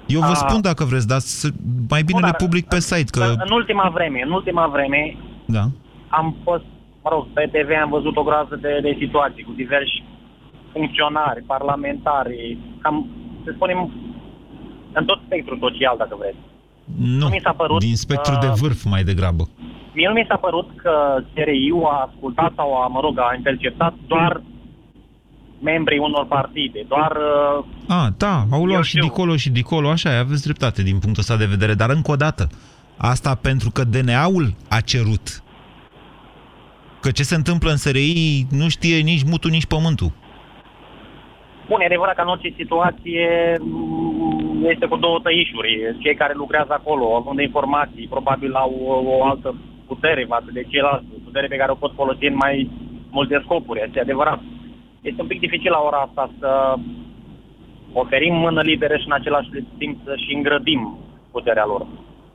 [0.08, 0.42] Eu vă a...
[0.44, 1.20] spun dacă vreți, dar
[1.90, 3.12] mai bine Bun, le public pe site.
[3.18, 3.24] Că...
[3.24, 5.64] În ultima vreme, în ultima vreme, da.
[6.08, 6.64] am fost,
[7.04, 10.04] mă rog, pe TV am văzut o groază de, de situații cu diversi
[10.74, 13.08] funcționari, parlamentari, cam,
[13.44, 13.80] să spunem,
[14.94, 16.38] în tot spectrul social, dacă vreți.
[16.98, 19.50] Nu, nu mi s-a părut, din spectrul uh, de vârf mai degrabă.
[19.94, 23.94] Mie nu mi s-a părut că CRI-ul a ascultat sau, a, mă rog, a interceptat
[24.08, 24.42] doar
[25.62, 27.12] membrii unor partide, doar...
[27.58, 31.22] Uh, a, da, au luat și dicolo și dicolo, așa e, aveți dreptate din punctul
[31.22, 32.50] ăsta de vedere, dar încă o dată,
[32.98, 35.44] asta pentru că DNA-ul a cerut.
[37.02, 40.12] Că ce se întâmplă în SRI nu știe nici mutul, nici pământul.
[41.68, 45.96] Bun, e adevărat că în orice situație mm, este cu două tăișuri.
[46.00, 49.56] Cei care lucrează acolo, având informații, probabil au o, o altă
[49.88, 52.70] putere față de ceilalți, putere pe care o pot folosi în mai
[53.10, 54.40] multe scopuri, este adevărat.
[55.02, 56.74] Este un pic dificil la ora asta să
[57.94, 60.98] oferim mână liberă și în același timp să și îngrădim
[61.32, 61.86] puterea lor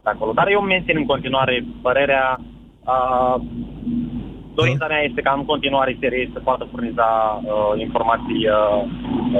[0.03, 0.33] acolo.
[0.33, 2.39] Dar eu mențin în continuare părerea
[2.85, 3.41] a,
[4.61, 7.11] Dorința mea este ca în continuare SRE să poată furniza
[7.43, 8.81] uh, informații uh,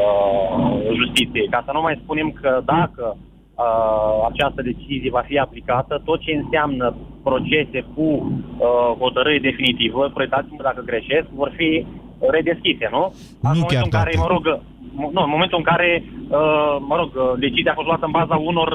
[0.03, 0.61] uh,
[1.01, 6.21] justiției, ca să nu mai spunem că dacă uh, această decizie va fi aplicată, tot
[6.21, 6.87] ce înseamnă
[7.29, 11.87] procese cu uh, hotărâre definitivă, proiectați-mă dacă greșesc, vor fi
[12.37, 13.03] redeschise, nu?
[13.41, 14.45] Nu în chiar în care, mă rog,
[15.15, 15.91] nu, în momentul în care,
[16.39, 18.71] uh, mă rog, decizia a fost luată în baza unor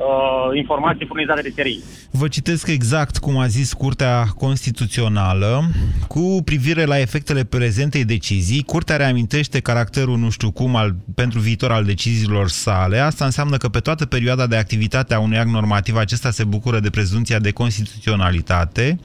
[0.00, 1.80] uh, informații furnizate de TRI.
[2.10, 5.62] Vă citesc exact cum a zis Curtea Constituțională.
[6.08, 11.72] Cu privire la efectele prezentei decizii, Curtea reamintește caracterul nu știu cum al, pentru viitor
[11.72, 12.98] al deciziilor sale.
[12.98, 16.80] Asta înseamnă că pe toată perioada de activitate a unui act normativ acesta se bucură
[16.80, 18.98] de prezumția de constituționalitate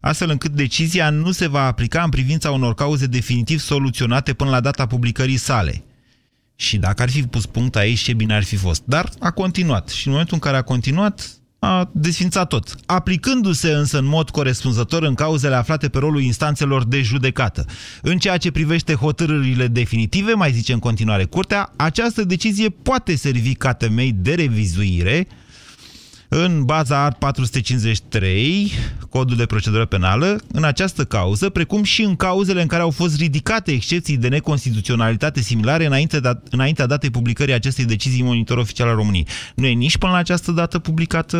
[0.00, 4.60] astfel încât decizia nu se va aplica în privința unor cauze definitiv soluționate până la
[4.60, 5.82] data publicării sale.
[6.60, 8.82] Și dacă ar fi pus punct aici, ce bine ar fi fost.
[8.84, 9.88] Dar a continuat.
[9.88, 12.74] Și în momentul în care a continuat, a desfințat tot.
[12.86, 17.64] Aplicându-se însă în mod corespunzător în cauzele aflate pe rolul instanțelor de judecată.
[18.02, 23.54] În ceea ce privește hotărârile definitive, mai zice în continuare curtea, această decizie poate servi
[23.54, 25.26] ca temei de revizuire
[26.32, 28.72] în baza art 453,
[29.08, 33.16] codul de procedură penală în această cauză, precum și în cauzele în care au fost
[33.16, 38.94] ridicate excepții de neconstituționalitate similare înainte de, înaintea datei publicării acestei decizii monitor oficial al
[38.94, 39.26] României.
[39.54, 41.38] Nu e nici până la această dată publicată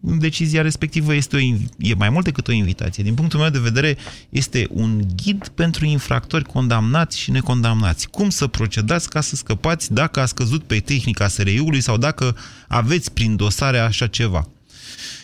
[0.00, 1.38] decizia respectivă, este o,
[1.78, 3.02] e mai mult decât o invitație.
[3.02, 3.96] Din punctul meu de vedere,
[4.28, 8.08] este un ghid pentru infractori condamnați și necondamnați.
[8.08, 12.36] Cum să procedați ca să scăpați dacă a scăzut pe tehnica SRI-ului sau dacă
[12.68, 14.27] aveți prin dosare așa ceva.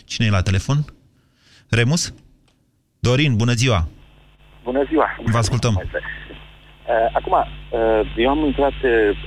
[0.04, 0.78] Cine e la telefon?
[1.70, 2.14] Remus?
[2.98, 3.88] Dorin, bună ziua!
[4.62, 5.16] Bună ziua!
[5.24, 5.74] Vă ascultăm!
[5.74, 8.72] Uh, acum, uh, eu am intrat,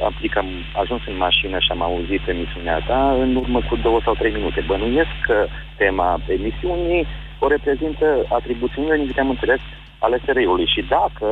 [0.05, 0.49] aplic, am
[0.81, 4.63] ajuns în mașină și am auzit emisiunea ta în urmă cu două sau trei minute.
[4.67, 5.47] Bănuiesc că
[5.77, 7.07] tema emisiunii
[7.39, 9.59] o reprezintă atribuțiunile, din câte am înțeles,
[9.99, 10.67] ale SRI-ului.
[10.73, 11.27] Și dacă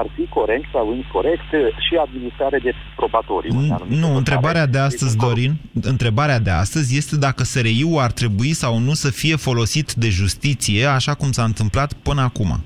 [0.00, 1.48] ar fi corect sau incorrect
[1.86, 3.50] și administrare de probatorii.
[3.88, 8.92] Nu, întrebarea de astăzi, Dorin, întrebarea de astăzi este dacă SRI-ul ar trebui sau nu
[8.92, 12.64] să fie folosit de justiție, așa cum s-a întâmplat până acum.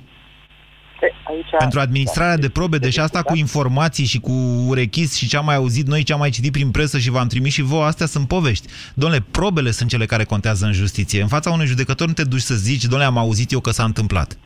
[1.24, 4.32] Aici, Pentru administrarea da, de probe, deci asta cu informații și cu
[4.68, 7.26] urechis și ce am mai auzit noi, ce am mai citit prin presă și v-am
[7.26, 8.66] trimis și vouă, astea sunt povești.
[8.94, 11.22] Domnule, probele sunt cele care contează în justiție.
[11.22, 13.84] În fața unui judecător nu te duci să zici, domnule, am auzit eu că s-a
[13.84, 14.38] întâmplat.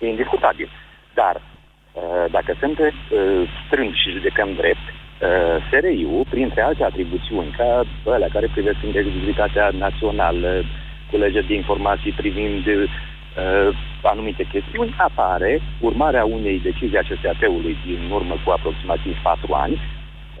[0.00, 0.68] E indiscutabil.
[1.14, 1.55] Dar Uh,
[2.30, 8.48] dacă suntem uh, strângi și judecăm drept, uh, SRI-ul, printre alte atribuțiuni, ca alea care
[8.52, 10.62] privesc integritatea națională,
[11.10, 12.64] culegeri de informații privind
[14.02, 19.80] anumite chestiuni, apare urmarea unei decizii a CSAT-ului din urmă cu aproximativ 4 ani,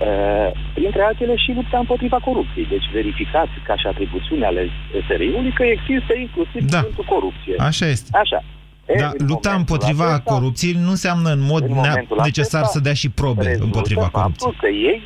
[0.00, 2.66] Uh, printre altele și lupta împotriva corupției.
[2.66, 4.70] Deci verificați ca și atribuțiune ale
[5.08, 6.76] SRI-ului că există inclusiv da.
[6.76, 7.54] cuvântul corupție.
[7.58, 8.08] Așa este.
[8.12, 8.42] Așa.
[8.86, 13.10] Dar lupta împotriva acesta, corupției nu înseamnă în mod în necesar acesta, să dea și
[13.10, 14.54] probe împotriva corupției.
[14.58, 15.02] Că ei,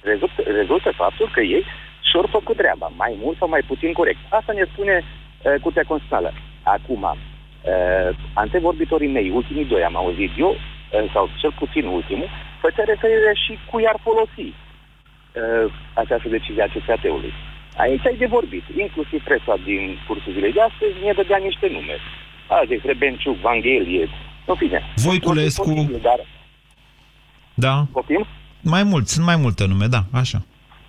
[0.00, 1.64] rezultă, rezultă faptul că ei
[2.08, 4.18] și-au făcut treaba, mai mult sau mai puțin corect.
[4.28, 6.32] Asta ne spune uh, Curtea Constituțională.
[6.62, 12.28] Acum, uh, antevorbitorii mei, ultimii doi am auzit eu, uh, sau cel puțin ultimul,
[12.60, 17.32] făcea referire și cu i-ar folosi uh, această decizie a CSAT-ului.
[17.76, 21.96] Aici ai de vorbit, inclusiv presa din cursul zilei de astăzi mi-a dădea niște nume
[22.46, 24.08] azi, Hrebenciuc, Vanghelie,
[24.46, 24.82] în fine.
[24.96, 25.98] Voiculescu.
[26.02, 26.20] Dar...
[27.54, 27.84] Da.
[27.92, 28.26] Poftim?
[28.60, 30.38] Mai mult, sunt mai multe nume, da, așa.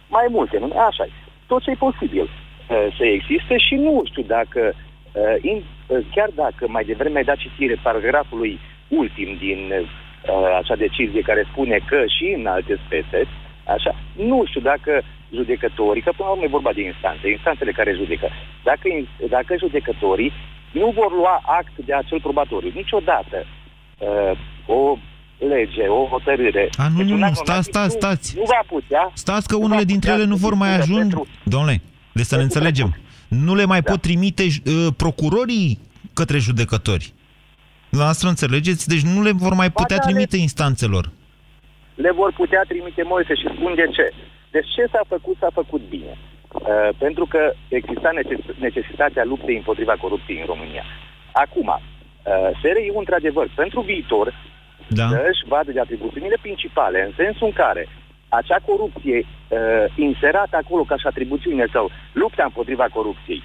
[0.08, 1.12] Mai multe nume, așa e.
[1.48, 6.30] Tot ce e posibil uh, să existe și nu știu dacă, uh, in, uh, chiar
[6.36, 12.04] dacă mai devreme ai dat citire paragrafului ultim din uh, acea decizie care spune că
[12.18, 13.28] și în alte spețe,
[13.76, 15.02] așa, nu știu dacă
[15.34, 18.28] judecătorii, că până la urmă e vorba de instanțe, instanțele care judecă,
[18.64, 18.88] dacă,
[19.30, 20.32] dacă judecătorii
[20.80, 22.72] nu vor lua act de acel probatoriu.
[22.76, 23.38] Niciodată
[23.98, 24.98] uh, o
[25.38, 26.70] lege, o hotărâre...
[26.78, 28.36] A, nu, deci nu, nu, stați, stați, stați.
[28.36, 29.12] Nu, nu va putea...
[29.14, 31.00] Stați că unele dintre ele nu vor mai ajunge...
[31.00, 31.28] Pentru...
[31.44, 31.82] Domnule,
[32.14, 32.98] de să ne înțelegem.
[33.28, 33.92] Nu le mai da.
[33.92, 35.80] pot trimite uh, procurorii
[36.14, 37.14] către judecători.
[37.90, 38.88] La noastră înțelegeți?
[38.88, 41.10] Deci nu le vor mai putea trimite instanțelor.
[41.96, 44.14] Le vor putea trimite Moise și spun de ce.
[44.52, 46.18] Deci ce s-a făcut, s-a făcut bine.
[46.56, 48.10] Uh, pentru că exista
[48.60, 50.84] necesitatea luptei împotriva corupției în România.
[51.32, 54.34] Acum, uh, SRI-ul, într-adevăr, pentru viitor,
[54.88, 55.08] da.
[55.08, 57.88] să își vadă de atribuțiunile principale, în sensul în care
[58.30, 63.44] acea corupție uh, inserată acolo ca și atribuțiune sau lupta împotriva corupției,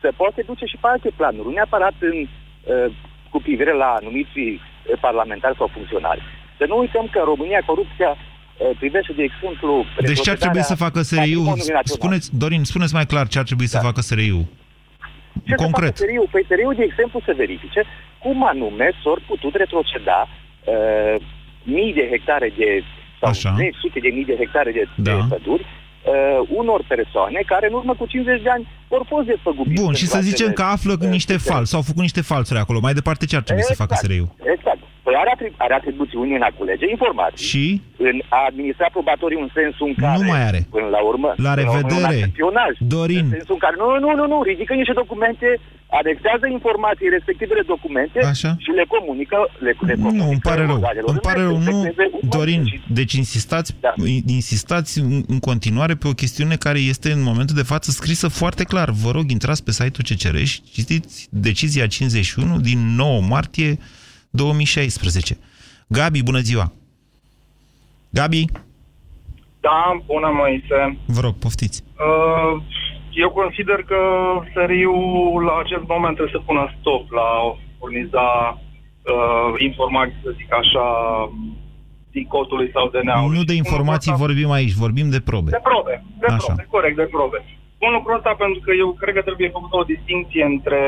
[0.00, 2.92] să poate duce și pe alte planuri, nu neapărat în, uh,
[3.30, 4.58] cu privire la anumiți uh,
[5.00, 6.22] parlamentari sau funcționari.
[6.58, 8.31] Să nu uităm că în România corupția Eh,
[8.78, 9.84] privește, de exemplu...
[10.00, 11.54] Deci ce ar trebui să facă SRI-ul?
[11.84, 13.78] Spuneți, Dorin, spuneți mai clar ce ar trebui da.
[13.78, 14.44] să facă SRI-ul.
[15.44, 15.96] Ce Concret.
[15.96, 16.28] să SRI-ul?
[16.30, 17.84] Păi SRI-ul, de exemplu, să verifice
[18.18, 21.16] cum anume s-au putut retroceda uh,
[21.62, 22.82] mii de hectare de
[23.20, 23.56] sau Așa.
[23.80, 25.12] sute de mii de hectare de, da.
[25.12, 29.80] de păduri uh, unor persoane care în urmă cu 50 de ani au fost despăgubite.
[29.80, 32.78] Bun, și să zicem că află uh, niște fals, sau au făcut niște falsuri acolo.
[32.80, 34.28] Mai departe ce ar trebui exact, să facă SRI-ul?
[34.54, 34.82] Exact.
[35.04, 37.46] Păi are, atrib- are atribuțiuni în a culege informații.
[37.52, 37.80] Și?
[38.08, 40.18] În a administra probatorii în sensul în care...
[40.18, 40.60] Nu mai are.
[40.70, 41.28] Până la urmă...
[41.36, 42.18] La revedere.
[42.94, 43.24] Dorin.
[43.24, 43.74] În sensul în care...
[43.82, 44.42] Nu, nu, nu, nu.
[44.42, 45.48] Ridică niște documente,
[46.00, 48.50] anexează informații respectivele documente Așa?
[48.64, 49.36] și le comunică...
[49.66, 50.80] Le, le comunică nu, îmi pare rău.
[51.12, 51.56] Îmi pare rău.
[51.58, 51.76] Nu,
[52.36, 52.62] Dorin,
[52.98, 53.92] deci insistați, da.
[54.26, 54.98] insistați
[55.34, 58.88] în continuare pe o chestiune care este în momentul de față scrisă foarte clar.
[58.90, 63.78] Vă rog, intrați pe site-ul CCR și citiți decizia 51 din 9 martie
[64.32, 65.38] 2016.
[65.86, 66.72] Gabi, bună ziua!
[68.10, 68.44] Gabi?
[69.60, 70.78] Da, bună, Moise.
[71.06, 71.82] Vă rog, poftiți.
[72.08, 72.62] Uh,
[73.24, 74.00] eu consider că
[74.54, 74.94] săriu
[75.48, 77.30] la acest moment trebuie să pună stop la
[77.78, 80.86] furniza uh, informații, să zic așa,
[82.14, 83.28] din cotului sau de neau.
[83.28, 85.50] Nu de informații vorbim aici, vorbim de probe.
[85.50, 86.36] De probe, de așa.
[86.46, 87.38] probe, corect, de probe.
[87.74, 90.80] Spun lucrul ăsta pentru că eu cred că trebuie făcută o distinție între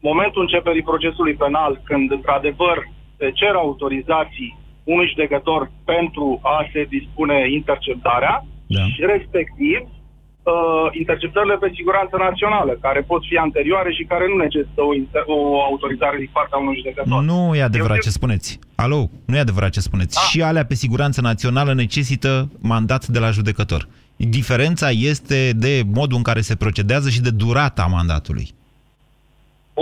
[0.00, 2.78] momentul începerii procesului penal, când într-adevăr
[3.18, 8.84] se cer autorizații unui judecător pentru a se dispune interceptarea da.
[8.92, 14.82] și respectiv uh, interceptările pe siguranță națională, care pot fi anterioare și care nu necesită
[14.90, 17.22] o, inter- o autorizare din partea unui judecător.
[17.22, 18.58] Nu e adevărat Eu ce spuneți.
[18.74, 20.14] Alo, nu e adevărat ce spuneți.
[20.14, 20.20] Da.
[20.20, 23.88] Și alea pe siguranță națională necesită mandat de la judecător.
[24.16, 28.48] Diferența este de modul în care se procedează și de durata mandatului.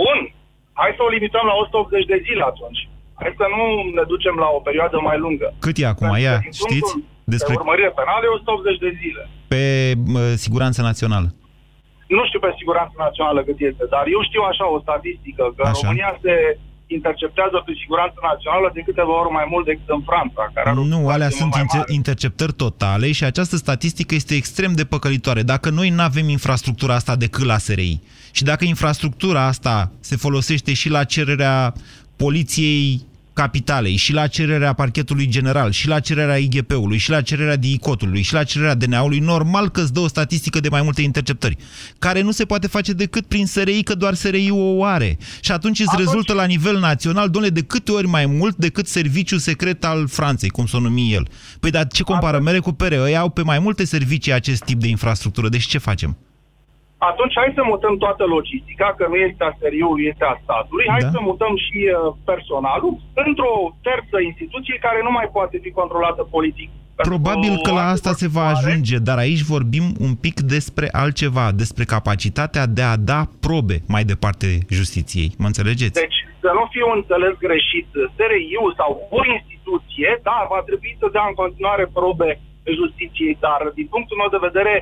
[0.01, 0.17] Bun,
[0.81, 2.79] hai să o limităm la 180 de zile atunci.
[3.21, 3.63] Hai să nu
[3.97, 5.47] ne ducem la o perioadă mai lungă.
[5.65, 6.07] Cât e acum?
[6.09, 6.89] Pentru că Ia, din știți?
[6.91, 7.03] punctul
[7.35, 9.21] Despre De urmărire penală e 180 de zile.
[9.53, 9.61] pe
[10.13, 11.29] mă, siguranță națională.
[12.17, 15.71] Nu știu pe siguranță națională cât este, dar eu știu așa o statistică, că în
[15.73, 15.79] Așa.
[15.81, 16.33] România se
[16.97, 20.83] interceptează pe siguranță națională de câteva ori mai mult decât în Franța, care are o
[20.93, 21.93] Nu, alea populație sunt mult mai inter- mare.
[21.99, 25.41] interceptări totale și această statistică este extrem de păcălitoare.
[25.53, 27.93] Dacă noi nu avem infrastructura asta decât la SRI
[28.31, 31.73] și dacă infrastructura asta se folosește și la cererea
[32.15, 38.21] poliției capitalei și la cererea parchetului general și la cererea IGP-ului și la cererea DICOT-ului
[38.21, 41.57] și la cererea DNA-ului, normal că îți dă o statistică de mai multe interceptări,
[41.99, 45.17] care nu se poate face decât prin SRI, că doar SRI-ul o are.
[45.41, 48.87] Și atunci îți Atunci- rezultă la nivel național, domnule, de câte ori mai mult decât
[48.87, 51.27] serviciul secret al Franței, cum să o numi el.
[51.59, 52.95] Păi dar ce compară mere cu pere?
[52.95, 56.17] Ei au pe mai multe servicii acest tip de infrastructură, deci ce facem?
[57.07, 61.03] Atunci hai să mutăm toată logistica, că nu este a SRI-ului, este a statului, hai
[61.05, 61.09] Da.
[61.15, 61.95] să mutăm și uh,
[62.31, 62.93] personalul
[63.25, 63.53] într-o
[63.87, 66.69] terță instituție care nu mai poate fi controlată politic.
[67.13, 71.45] Probabil că la Pentru asta se va ajunge, dar aici vorbim un pic despre altceva,
[71.61, 74.47] despre capacitatea de a da probe mai departe
[74.79, 75.29] justiției.
[75.41, 75.99] Mă înțelegeți?
[76.03, 81.07] Deci, să nu fie un înțeles greșit, SRI-ul sau o instituție, da, va trebui să
[81.15, 82.29] dea în continuare probe
[82.79, 84.73] justiției, dar din punctul meu de vedere,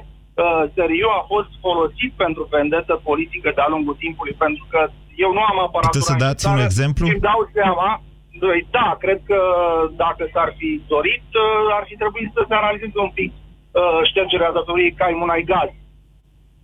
[0.43, 4.79] uh, SRI-ul a fost folosit pentru vendetă politică de-a lungul timpului, pentru că
[5.23, 7.03] eu nu am aparatura Puteți să dați un necesară exemplu?
[7.05, 7.89] și îmi dau seama,
[8.45, 9.39] doi, da, cred că
[10.03, 14.57] dacă s-ar fi dorit, uh, ar fi trebuit să se analizeze un pic uh, ștergerea
[14.59, 15.69] datoriei Caimunai Gaz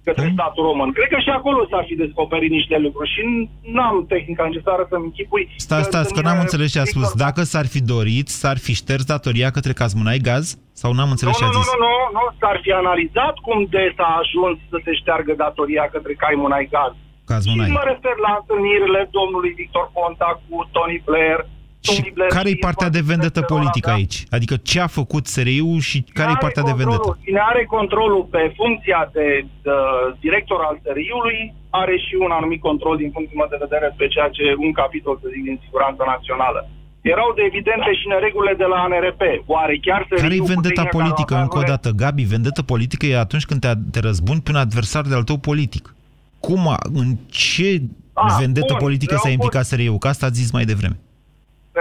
[0.08, 0.90] către statul român.
[0.98, 3.22] Cred că și acolo s-ar fi descoperit niște lucruri și
[3.76, 5.44] n-am tehnica necesară să-mi închipui.
[5.68, 7.08] Stați, stați, că sunt, n-am uh, înțeles ce a spus.
[7.10, 10.46] Victor- Dacă s-ar fi dorit, s-ar fi șters datoria către Cazmunai Gaz?
[10.82, 11.72] Sau n-am înțeles Nu, ce nu, a nu, zis?
[11.74, 16.14] nu, nu, nu, s-ar fi analizat cum de s-a ajuns să se șteargă datoria către
[16.24, 16.94] Caimunai Gaz.
[17.32, 17.66] Cazmunai.
[17.68, 21.40] Și mă refer la întâlnirile domnului Victor Ponta cu Tony Blair.
[21.88, 23.96] Tony Blair Care e știe partea de foarte vendetă bine politică da?
[24.00, 24.18] aici?
[24.38, 27.02] Adică ce a făcut SRI-ul și care e Cine partea are de vendetă?
[27.04, 29.28] controlul- Cine are controlul pe funcția de,
[29.66, 29.76] de
[30.26, 31.40] director al SRI-ului
[31.82, 35.16] are și un anumit control din punctul meu de vedere pe ceea ce un capitol,
[35.22, 36.60] să zic, din siguranța națională.
[37.14, 39.22] Erau de evidente și neregulile de la ANRP.
[39.56, 41.32] Oare chiar SRI-ul Care e cu vendeta tehnica politică?
[41.34, 44.60] care Încă o dată, Gabi, vendeta politică e atunci când te, te răzbuni pe un
[44.66, 45.86] adversar de-al tău politic.
[46.46, 47.10] Cum, a, în
[47.46, 47.70] ce
[48.16, 49.98] Ah, vendetă bun, politică eu s-a pot- implicat SRI-ul?
[49.98, 50.98] Că asta ați zis mai devreme.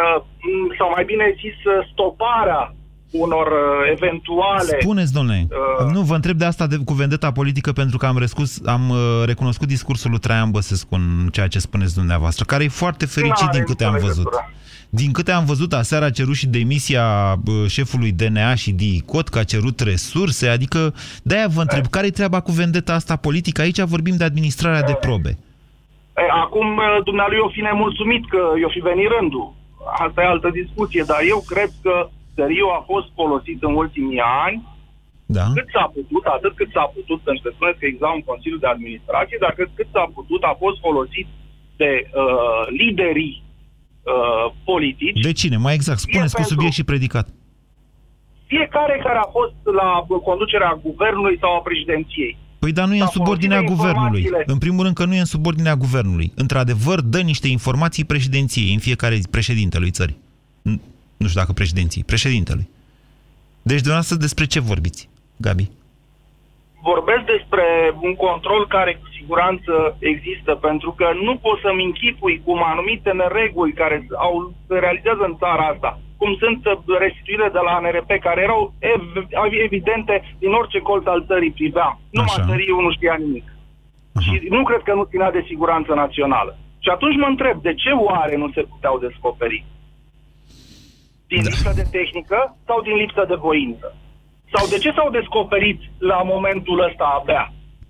[0.01, 2.74] Uh, m, sau mai bine zis, uh, stoparea
[3.11, 4.78] unor uh, eventuale...
[4.80, 8.18] Spuneți, domnule, Uh, nu vă întreb de asta de, cu vendeta politică pentru că am,
[8.18, 12.68] rescus, am uh, recunoscut discursul lui Traian Băsescu în ceea ce spuneți dumneavoastră, care e
[12.68, 14.24] foarte fericit N-are din câte am nicio văzut.
[14.24, 14.51] legătură.
[14.95, 19.38] Din câte am văzut, aseară a cerut și demisia bă, șefului DNA și DICOT, că
[19.38, 23.61] a cerut resurse, adică de-aia vă întreb, care e treaba cu vendeta asta politică?
[23.61, 25.38] Aici vorbim de administrarea de probe.
[26.16, 29.55] E, acum, uh, dumnealui eu fi nemulțumit că eu fi venit rândul.
[30.05, 34.59] Asta e altă discuție, dar eu cred că SRI-ul a fost folosit în ultimii ani
[35.26, 35.47] Da?
[35.55, 38.66] cât s-a putut, atât cât s-a putut, pentru că spuneți că exista un Consiliu de
[38.66, 41.26] Administrație, dar cât, cât s-a putut a fost folosit
[41.76, 45.20] de uh, liderii uh, politici.
[45.20, 45.57] De cine?
[45.57, 47.26] Mai exact, spuneți cu pentru- subiect și predicat.
[48.47, 49.89] Fiecare care a fost la
[50.28, 52.37] conducerea guvernului sau a președinției.
[52.62, 54.20] Păi dar nu e în S-a folosit subordinea de guvernului.
[54.20, 54.52] informațiile.
[54.54, 56.32] În primul rând că nu e în subordinea guvernului.
[56.34, 60.18] Într-adevăr, dă niște informații președinției în fiecare zi, președintelui țării.
[60.70, 60.80] N-
[61.16, 62.68] Nu știu dacă președinții, președintelui.
[63.62, 65.70] Deci, dumneavoastră, despre ce vorbiți, Gabi?
[66.90, 67.66] Vorbesc despre
[68.06, 69.72] un control care cu siguranță
[70.12, 73.96] există, pentru că nu pot să-mi închipui cum anumite nereguli care
[74.26, 75.90] au, se realizează în țara asta,
[76.23, 78.62] cum sunt uh, restituirile de la ANRP, care erau
[78.95, 79.29] ev-
[79.66, 81.89] evidente din orice colț al țării privea.
[82.16, 82.49] Numai Așa.
[82.49, 83.47] țării nu știa nimic.
[84.25, 86.53] Și nu cred că nu ținea de siguranță națională.
[86.85, 89.64] Și atunci mă întreb, de ce oare nu se puteau descoperi?
[91.31, 91.49] Din da.
[91.49, 93.87] lipsă de tehnică sau din lipsă de voință?
[94.55, 97.45] Sau de ce s-au descoperit la momentul ăsta abia?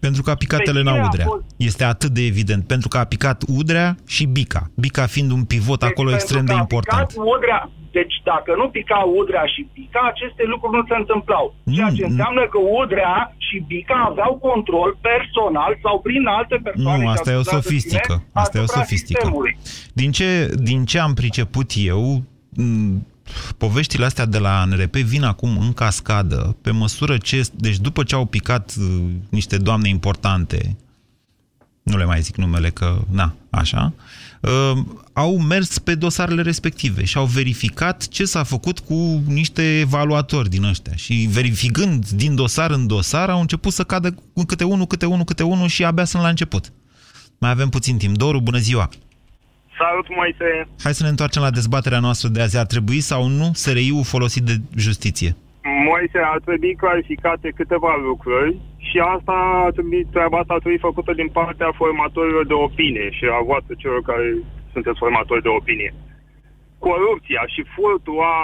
[0.05, 1.27] Pentru că a picat Pe Elena cine a Udrea.
[1.33, 1.45] fost?
[1.71, 2.63] Este atât de evident.
[2.73, 4.63] Pentru că a picat Udrea și Bica.
[4.85, 7.09] Bica fiind un pivot acolo Deci, extrem de pentru că a important.
[7.09, 7.61] picat Udrea,
[7.99, 11.45] deci dacă nu pica Udrea și Bica, aceste lucruri nu se întâmplau.
[11.77, 13.15] Ceea ce înseamnă că Udrea
[13.47, 17.03] și Bica aveau control personal sau prin alte persoane.
[17.05, 18.13] Nu, și asta e o asupra sofistică.
[18.19, 19.19] sine, Asta e o asupra sofistică.
[19.21, 19.53] sistemului.
[20.01, 20.29] Din ce,
[20.71, 22.03] din ce am priceput eu,
[22.57, 23.07] m,
[23.57, 27.49] poveștile astea de la NRP vin acum în cascadă, pe măsură ce...
[27.55, 30.77] Deci după ce au picat uh, niște doamne importante,
[31.83, 33.93] nu le mai zic numele că, na, așa,
[34.41, 40.49] uh, au mers pe dosarele respective și au verificat ce s-a făcut cu niște evaluatori
[40.49, 40.95] din ăștia.
[40.95, 45.25] Și verificând din dosar în dosar, au început să cadă cu câte unul, câte unul,
[45.25, 46.73] câte unul și abia sunt la început.
[47.39, 48.17] Mai avem puțin timp.
[48.17, 48.89] Doru, bună ziua!
[49.81, 50.49] Salut, Moise!
[50.85, 52.59] Hai să ne întoarcem la dezbaterea noastră de azi.
[52.63, 54.55] Ar trebui sau nu SRI-ul folosit de
[54.87, 55.31] justiție?
[55.89, 58.51] Moise, ar trebui clarificate câteva lucruri
[58.89, 59.35] și asta
[59.67, 63.73] ar trebui, treaba asta ar trebui făcută din partea formatorilor de opinie și a voastră
[63.83, 64.27] celor care
[64.73, 65.91] sunteți formatori de opinie.
[66.89, 68.37] Corupția și furtul a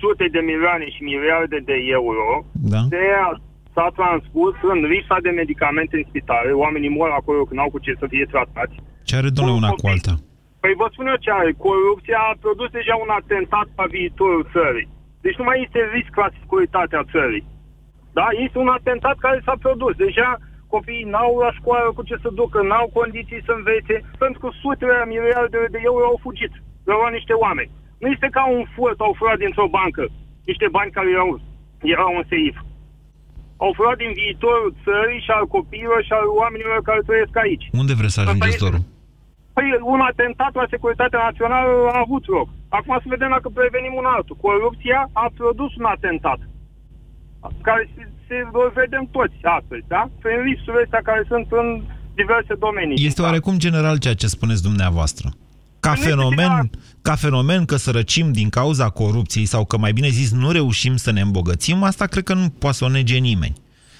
[0.00, 2.30] sute de milioane și miliarde de euro
[2.72, 2.82] da.
[2.92, 3.02] se
[3.74, 6.50] s-a transpus în lipsa de medicamente în spitale.
[6.64, 8.74] Oamenii mor acolo când au cu ce să fie tratați.
[9.08, 10.14] Ce are, domnule, una cu alta?
[10.64, 11.52] Păi vă spun eu ce are.
[11.66, 14.90] Corupția a produs deja un atentat la viitorul țării.
[15.24, 17.44] Deci nu mai este risc la securitatea țării.
[18.18, 18.26] Da?
[18.44, 19.94] Este un atentat care s-a produs.
[20.06, 20.28] Deja
[20.74, 24.96] copiii n-au la școală cu ce să ducă, n-au condiții să învețe, pentru că sutele
[25.00, 26.52] de miliarde de euro au fugit.
[26.86, 27.70] Le-au luat niște oameni.
[28.00, 30.04] Nu este ca un furt, au furat dintr-o bancă
[30.50, 31.30] niște bani care erau,
[31.94, 32.56] erau în seif.
[33.64, 37.66] Au furat din viitorul țării și al copiilor și al oamenilor care trăiesc aici.
[37.82, 38.80] Unde vreți să ajungeți, Doru?
[39.54, 42.48] Păi un atentat la securitatea națională a avut loc.
[42.68, 44.36] Acum să vedem dacă prevenim un altul.
[44.46, 46.40] Corupția a produs un atentat.
[47.68, 50.02] Care se, se o vedem toți astăzi, da?
[50.22, 51.68] Prin riscurile astea care sunt în
[52.20, 53.06] diverse domenii.
[53.06, 55.28] Este oarecum general ceea ce spuneți dumneavoastră.
[55.80, 56.70] Ca fenomen,
[57.02, 61.10] ca fenomen că sărăcim din cauza corupției sau că mai bine zis nu reușim să
[61.12, 63.56] ne îmbogățim, asta cred că nu poate să o nege nimeni.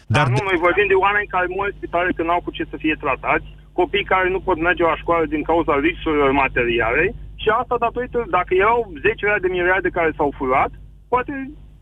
[0.07, 2.65] Dar, Dar nu, noi vorbim de oameni care mor în spitale că n-au cu ce
[2.71, 3.47] să fie tratați,
[3.79, 7.05] copii care nu pot merge la școală din cauza lipsurilor materiale
[7.43, 10.71] și asta datorită, dacă erau 10 de miliarde care s-au furat,
[11.09, 11.33] poate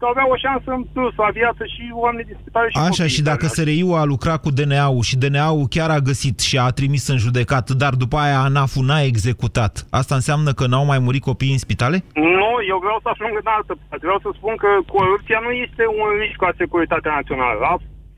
[0.02, 3.22] că aveau o șansă în plus la viață și oamenii din spitale și Așa, și
[3.30, 7.18] dacă SRI-ul a lucrat cu DNA-ul și DNA-ul chiar a găsit și a trimis în
[7.26, 11.64] judecat, dar după aia ANAF-ul n-a executat, asta înseamnă că n-au mai murit copiii în
[11.66, 11.96] spitale?
[12.40, 14.06] Nu, eu vreau să ajung în altă parte.
[14.08, 17.58] Vreau să spun că corupția nu este un risc la securitatea națională.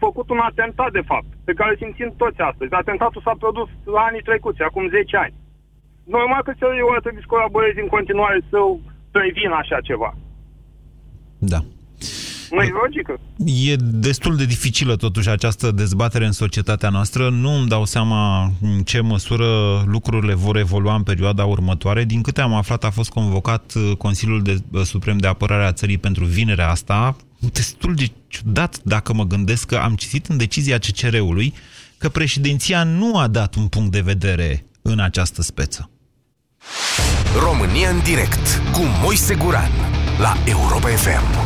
[0.04, 2.72] A făcut un atentat, de fapt, pe care simțim toți astăzi.
[2.82, 5.34] Atentatul s-a produs la anii trecuți, acum 10 ani.
[6.16, 8.58] Normal că SRI-ul ar trebui să colaboreze în continuare să
[9.16, 10.10] prevină așa ceva.
[11.52, 11.60] Da.
[12.54, 13.12] Nu e logică.
[13.70, 13.74] E
[14.08, 17.22] destul de dificilă totuși această dezbatere în societatea noastră.
[17.30, 19.46] Nu îmi dau seama în ce măsură
[19.86, 22.04] lucrurile vor evolua în perioada următoare.
[22.04, 25.72] Din câte am aflat, a fost convocat uh, Consiliul de, uh, Suprem de Apărare a
[25.72, 27.16] Țării pentru vinerea asta.
[27.52, 31.54] Destul de ciudat dacă mă gândesc că am citit în decizia CCR-ului
[31.98, 35.90] că președinția nu a dat un punct de vedere în această speță.
[37.38, 39.70] România în direct cu Moise Guran
[40.18, 41.43] la Europa FM.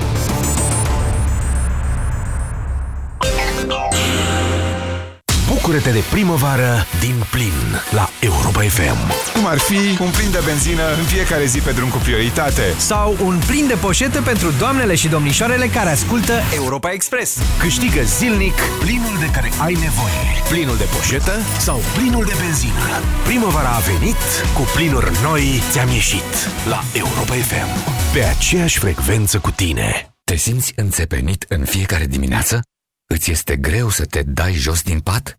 [5.68, 7.52] Bucură-te de primăvară din plin
[7.90, 8.98] la Europa FM.
[9.34, 12.62] Cum ar fi un plin de benzină în fiecare zi pe drum cu prioritate.
[12.76, 17.38] Sau un plin de poșete pentru doamnele și domnișoarele care ascultă Europa Express.
[17.58, 20.22] Câștigă zilnic plinul de care ai nevoie.
[20.48, 22.86] Plinul de poșetă sau plinul de benzină.
[23.24, 24.22] Primăvara a venit,
[24.54, 26.30] cu plinuri noi ți-am ieșit
[26.68, 27.70] la Europa FM.
[28.12, 30.14] Pe aceeași frecvență cu tine.
[30.24, 32.62] Te simți înțepenit în fiecare dimineață?
[33.06, 35.38] Îți este greu să te dai jos din pat?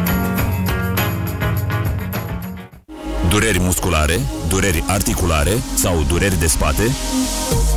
[3.31, 6.83] Dureri musculare, dureri articulare sau dureri de spate?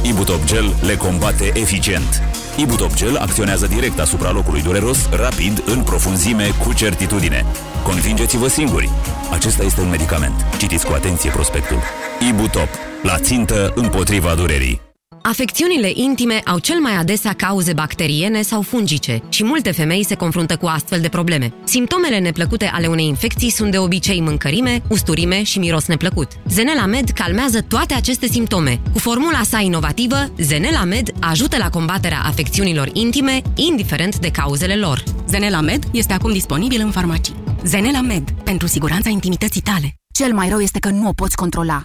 [0.03, 2.23] Ibutop Gel le combate eficient.
[2.57, 7.45] Ibutop Gel acționează direct asupra locului dureros, rapid, în profunzime, cu certitudine.
[7.83, 8.91] Convingeți-vă singuri.
[9.33, 10.47] Acesta este un medicament.
[10.59, 11.79] Citiți cu atenție prospectul.
[12.29, 12.69] Ibutop.
[13.03, 14.84] La țintă împotriva durerii.
[15.27, 20.57] Afecțiunile intime au cel mai adesea cauze bacteriene sau fungice și multe femei se confruntă
[20.57, 21.53] cu astfel de probleme.
[21.65, 26.29] Simptomele neplăcute ale unei infecții sunt de obicei mâncărime, usturime și miros neplăcut.
[26.49, 28.81] Zenela Med calmează toate aceste simptome.
[28.93, 35.03] Cu formula sa inovativă, Zenela Med ajută la combaterea afecțiunilor intime, indiferent de cauzele lor.
[35.29, 37.35] Zenela Med este acum disponibil în farmacii.
[37.65, 39.95] Zenela Med, pentru siguranța intimității tale.
[40.15, 41.85] Cel mai rău este că nu o poți controla.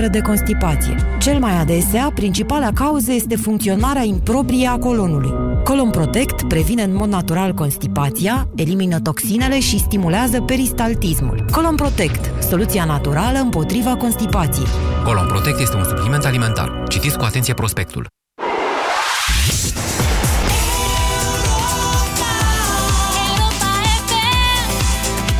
[0.01, 0.95] suferă de constipație.
[1.19, 5.33] Cel mai adesea, principala cauză este funcționarea improprie a colonului.
[5.63, 11.45] Colon Protect previne în mod natural constipația, elimină toxinele și stimulează peristaltismul.
[11.51, 14.67] Colon Protect, soluția naturală împotriva constipației.
[15.03, 16.83] Colon Protect este un supliment alimentar.
[16.87, 18.07] Citiți cu atenție prospectul.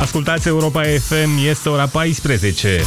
[0.00, 2.80] Ascultați Europa FM, este ora 14.